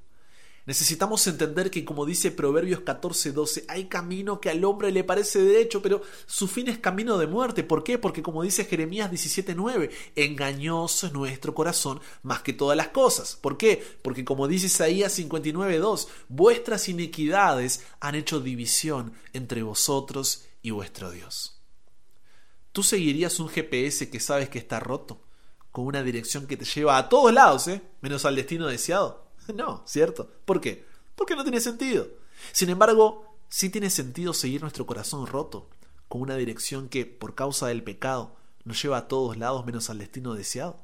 Necesitamos 0.65 1.28
entender 1.28 1.69
que, 1.69 1.84
como 1.84 2.06
dice 2.06 2.32
Proverbios 2.32 2.82
14:12, 2.82 3.65
hay 3.67 3.86
camino 3.86 4.39
que 4.39 4.49
al 4.49 4.63
hombre 4.63 4.91
le 4.91 5.04
parece 5.04 5.43
derecho, 5.43 5.82
pero 5.82 6.02
su 6.26 6.47
fin 6.47 6.69
es 6.69 6.78
camino 6.78 7.17
de 7.17 7.28
muerte. 7.28 7.63
¿Por 7.63 7.84
qué? 7.84 7.97
Porque, 7.97 8.23
como 8.23 8.43
dice 8.43 8.63
Jeremías 8.63 9.12
17:9, 9.12 9.89
engañoso 10.15 11.08
es 11.08 11.13
nuestro 11.13 11.54
corazón 11.54 11.99
más 12.21 12.43
que 12.43 12.54
todas 12.54 12.78
las 12.78 12.89
cosas. 12.89 13.36
¿Por 13.36 13.58
qué? 13.58 13.84
Porque, 14.02 14.23
como 14.23 14.47
dice 14.47 14.67
Isaías 14.67 15.12
59:2, 15.19 16.08
vuestras 16.30 16.88
iniquidades 16.88 17.86
han 17.99 18.15
hecho 18.15 18.39
división 18.39 19.12
entre 19.34 19.63
vosotros 19.63 20.45
y 20.62 20.71
vuestro 20.71 21.12
Dios. 21.12 21.60
¿Tú 22.71 22.84
seguirías 22.84 23.39
un 23.41 23.49
GPS 23.49 24.10
que 24.10 24.21
sabes 24.21 24.47
que 24.47 24.60
está 24.60 24.80
roto? 24.80 25.21
Con 25.71 25.88
una 25.88 26.04
dirección 26.04 26.47
que 26.47 26.56
te 26.56 26.65
lleva 26.65 26.97
a 26.97 27.10
todos 27.10 27.34
lados, 27.34 27.67
¿eh? 27.67 27.82
Menos 27.99 28.23
al 28.23 28.36
destino 28.38 28.67
deseado. 28.67 29.33
No, 29.56 29.84
¿cierto? 29.86 30.30
¿Por 30.46 30.62
qué? 30.62 30.86
Porque 31.16 31.36
no 31.36 31.44
tiene 31.44 31.60
sentido. 31.60 32.08
Sin 32.52 32.70
embargo, 32.70 33.38
sí 33.50 33.70
tiene 33.70 33.90
sentido 33.90 34.34
seguir 34.34 34.62
nuestro 34.62 34.86
corazón 34.86 35.28
roto, 35.28 35.70
con 36.08 36.22
una 36.22 36.36
dirección 36.36 36.90
que, 36.90 37.06
por 37.06 37.36
causa 37.36 37.68
del 37.68 37.84
pecado, 37.84 38.36
nos 38.64 38.82
lleva 38.82 38.98
a 38.98 39.08
todos 39.08 39.38
lados 39.38 39.66
menos 39.66 39.90
al 39.90 40.00
destino 40.00 40.34
deseado. 40.34 40.80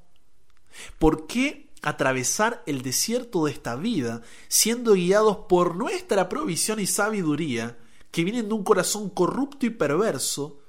¿Por 1.00 1.28
qué 1.28 1.70
atravesar 1.82 2.62
el 2.66 2.82
desierto 2.82 3.46
de 3.46 3.52
esta 3.52 3.76
vida 3.76 4.22
siendo 4.48 4.94
guiados 4.94 5.38
por 5.48 5.76
nuestra 5.76 6.28
provisión 6.30 6.80
y 6.80 6.86
sabiduría 6.86 7.78
que 8.12 8.24
vienen 8.24 8.50
de 8.50 8.54
un 8.54 8.64
corazón 8.64 9.10
corrupto 9.10 9.66
y 9.66 9.70
perverso, 9.70 10.60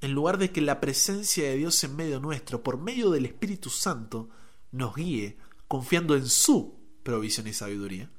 en 0.00 0.12
lugar 0.12 0.38
de 0.38 0.50
que 0.50 0.60
la 0.60 0.80
presencia 0.80 1.44
de 1.44 1.56
Dios 1.56 1.82
en 1.84 1.96
medio 1.96 2.20
nuestro, 2.20 2.62
por 2.62 2.78
medio 2.78 3.10
del 3.10 3.26
Espíritu 3.26 3.70
Santo, 3.70 4.30
nos 4.72 4.94
guíe 4.94 5.36
confiando 5.68 6.16
en 6.16 6.26
su 6.26 6.79
provisión 7.02 7.46
y 7.46 7.52
sabiduría. 7.52 8.10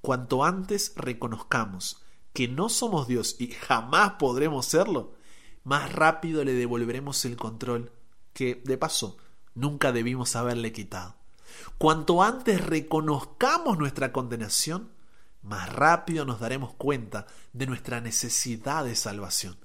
Cuanto 0.00 0.44
antes 0.44 0.92
reconozcamos 0.96 2.02
que 2.32 2.48
no 2.48 2.68
somos 2.68 3.08
Dios 3.08 3.36
y 3.38 3.48
jamás 3.48 4.12
podremos 4.18 4.66
serlo, 4.66 5.14
más 5.64 5.92
rápido 5.92 6.44
le 6.44 6.52
devolveremos 6.52 7.24
el 7.24 7.36
control 7.36 7.92
que, 8.32 8.62
de 8.64 8.78
paso, 8.78 9.16
nunca 9.54 9.90
debimos 9.90 10.36
haberle 10.36 10.72
quitado. 10.72 11.16
Cuanto 11.78 12.22
antes 12.22 12.64
reconozcamos 12.64 13.78
nuestra 13.78 14.12
condenación, 14.12 14.90
más 15.42 15.72
rápido 15.72 16.24
nos 16.24 16.40
daremos 16.40 16.74
cuenta 16.74 17.26
de 17.52 17.66
nuestra 17.66 18.00
necesidad 18.00 18.84
de 18.84 18.96
salvación. 18.96 19.56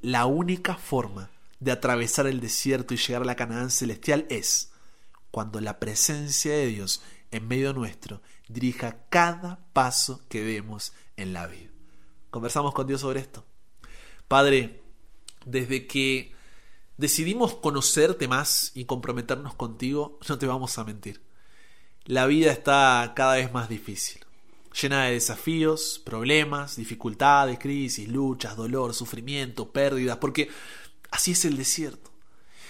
La 0.00 0.26
única 0.26 0.76
forma 0.76 1.30
de 1.58 1.72
atravesar 1.72 2.26
el 2.26 2.40
desierto 2.40 2.94
y 2.94 2.96
llegar 2.96 3.22
a 3.22 3.26
la 3.26 3.36
Canaán 3.36 3.70
celestial 3.70 4.26
es 4.28 4.72
cuando 5.30 5.60
la 5.60 5.78
presencia 5.78 6.52
de 6.52 6.66
Dios 6.66 7.02
en 7.32 7.48
medio 7.48 7.72
nuestro 7.72 8.22
dirija 8.48 9.04
cada 9.08 9.66
paso 9.72 10.22
que 10.28 10.42
demos 10.42 10.92
en 11.16 11.32
la 11.32 11.46
vida. 11.46 11.70
Conversamos 12.30 12.72
con 12.72 12.86
Dios 12.86 13.00
sobre 13.00 13.20
esto. 13.20 13.44
Padre, 14.28 14.82
desde 15.44 15.86
que 15.86 16.32
decidimos 16.96 17.54
conocerte 17.54 18.28
más 18.28 18.70
y 18.74 18.84
comprometernos 18.84 19.54
contigo, 19.54 20.18
no 20.28 20.38
te 20.38 20.46
vamos 20.46 20.78
a 20.78 20.84
mentir. 20.84 21.20
La 22.04 22.26
vida 22.26 22.52
está 22.52 23.12
cada 23.16 23.34
vez 23.34 23.52
más 23.52 23.68
difícil 23.68 24.24
llena 24.72 25.04
de 25.04 25.12
desafíos, 25.12 26.00
problemas, 26.04 26.76
dificultades, 26.76 27.58
crisis, 27.58 28.08
luchas, 28.08 28.56
dolor, 28.56 28.94
sufrimiento, 28.94 29.70
pérdidas, 29.70 30.18
porque 30.18 30.48
así 31.10 31.32
es 31.32 31.44
el 31.44 31.56
desierto. 31.56 32.11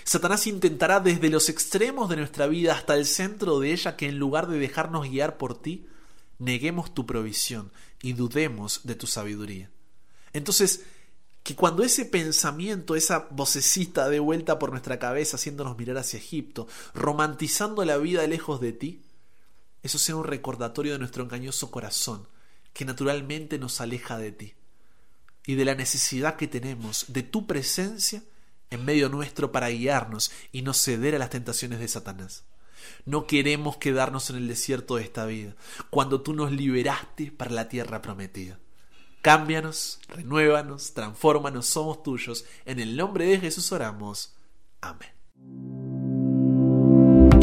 Satanás 0.04 0.46
intentará 0.46 1.00
desde 1.00 1.30
los 1.30 1.48
extremos 1.48 2.08
de 2.08 2.16
nuestra 2.16 2.46
vida 2.46 2.74
hasta 2.74 2.94
el 2.94 3.06
centro 3.06 3.60
de 3.60 3.72
ella 3.72 3.96
que 3.96 4.08
en 4.08 4.18
lugar 4.18 4.48
de 4.48 4.58
dejarnos 4.58 5.08
guiar 5.08 5.36
por 5.38 5.60
ti, 5.60 5.86
neguemos 6.38 6.92
tu 6.92 7.06
provisión 7.06 7.70
y 8.02 8.14
dudemos 8.14 8.80
de 8.84 8.94
tu 8.94 9.06
sabiduría. 9.06 9.70
Entonces, 10.32 10.84
que 11.42 11.56
cuando 11.56 11.82
ese 11.82 12.04
pensamiento, 12.04 12.94
esa 12.94 13.28
vocecita 13.30 14.08
de 14.08 14.20
vuelta 14.20 14.58
por 14.58 14.70
nuestra 14.70 14.98
cabeza 14.98 15.36
haciéndonos 15.36 15.76
mirar 15.76 15.98
hacia 15.98 16.18
Egipto, 16.18 16.68
romantizando 16.94 17.84
la 17.84 17.96
vida 17.96 18.26
lejos 18.26 18.60
de 18.60 18.72
ti, 18.72 19.02
eso 19.82 19.98
sea 19.98 20.16
un 20.16 20.24
recordatorio 20.24 20.92
de 20.92 20.98
nuestro 20.98 21.24
engañoso 21.24 21.70
corazón, 21.70 22.28
que 22.72 22.84
naturalmente 22.84 23.58
nos 23.58 23.80
aleja 23.80 24.18
de 24.18 24.32
ti, 24.32 24.54
y 25.44 25.56
de 25.56 25.64
la 25.64 25.74
necesidad 25.74 26.36
que 26.36 26.46
tenemos 26.46 27.06
de 27.08 27.22
tu 27.22 27.46
presencia 27.46 28.22
en 28.72 28.85
medio 28.85 29.08
nuestro 29.08 29.52
para 29.52 29.68
guiarnos 29.68 30.32
y 30.50 30.62
no 30.62 30.74
ceder 30.74 31.14
a 31.14 31.18
las 31.18 31.30
tentaciones 31.30 31.78
de 31.78 31.88
Satanás. 31.88 32.44
No 33.04 33.26
queremos 33.26 33.76
quedarnos 33.76 34.30
en 34.30 34.37
el 34.37 34.48
desierto 34.48 34.96
de 34.96 35.04
esta 35.04 35.26
vida, 35.26 35.54
cuando 35.90 36.22
tú 36.22 36.35
nos 36.35 36.52
liberaste 36.52 37.30
para 37.30 37.50
la 37.50 37.68
tierra 37.68 38.02
prometida. 38.02 38.58
Cámbianos, 39.22 40.00
renuévanos, 40.08 40.94
transfórmanos, 40.94 41.66
somos 41.66 42.02
tuyos. 42.02 42.44
En 42.64 42.80
el 42.80 42.96
nombre 42.96 43.26
de 43.26 43.38
Jesús 43.38 43.70
oramos. 43.70 44.35
Amén. 44.80 45.82